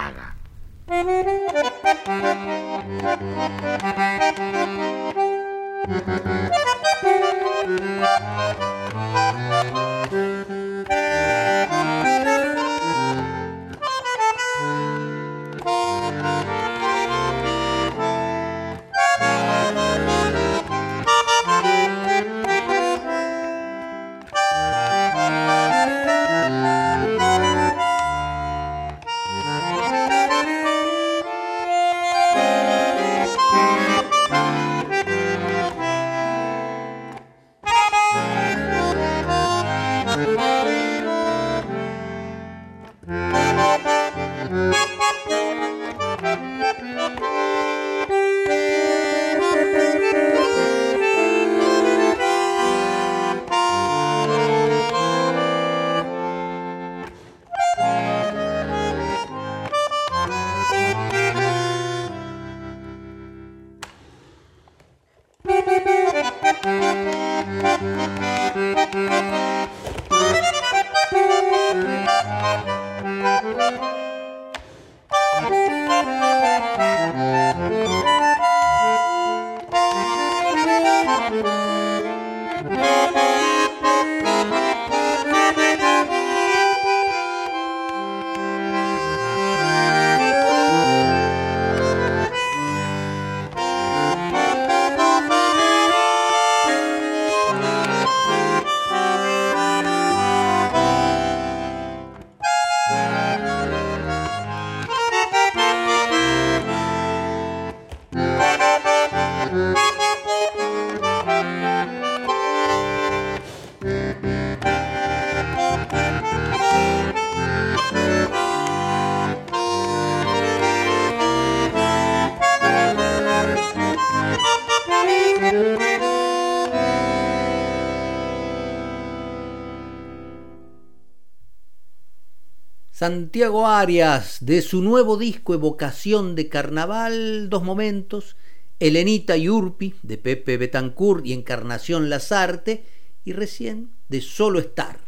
[133.04, 138.34] Santiago Arias, de su nuevo disco Evocación de Carnaval, dos momentos,
[138.80, 142.86] Elenita y Urpi, de Pepe Betancourt y Encarnación Lazarte,
[143.22, 145.00] y recién de Solo Estar,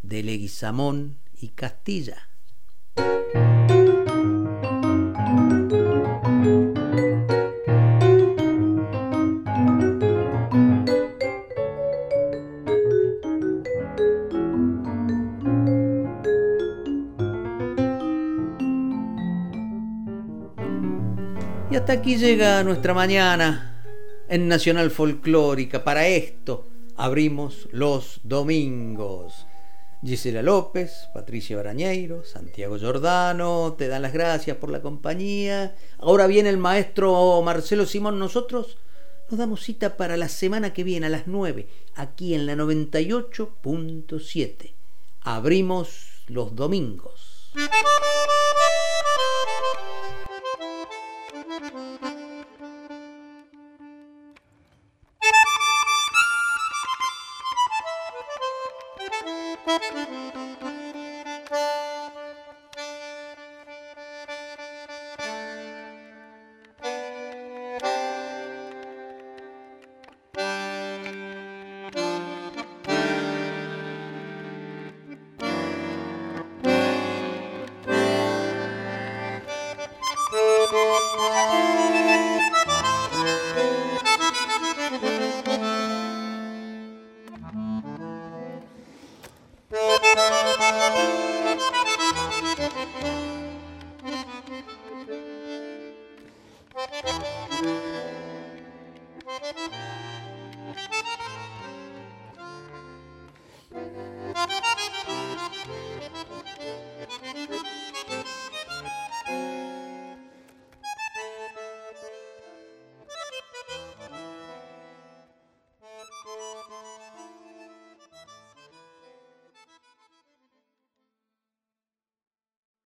[0.00, 2.30] de Leguizamón y Castilla.
[22.02, 23.80] Aquí llega nuestra mañana
[24.28, 25.84] en Nacional Folclórica.
[25.84, 26.66] Para esto
[26.96, 29.46] abrimos los domingos.
[30.04, 35.76] Gisela López, Patricia Barañeiro, Santiago Giordano, te dan las gracias por la compañía.
[35.98, 38.18] Ahora viene el maestro Marcelo Simón.
[38.18, 38.78] Nosotros
[39.30, 44.72] nos damos cita para la semana que viene a las 9, aquí en la 98.7.
[45.20, 47.52] Abrimos los domingos.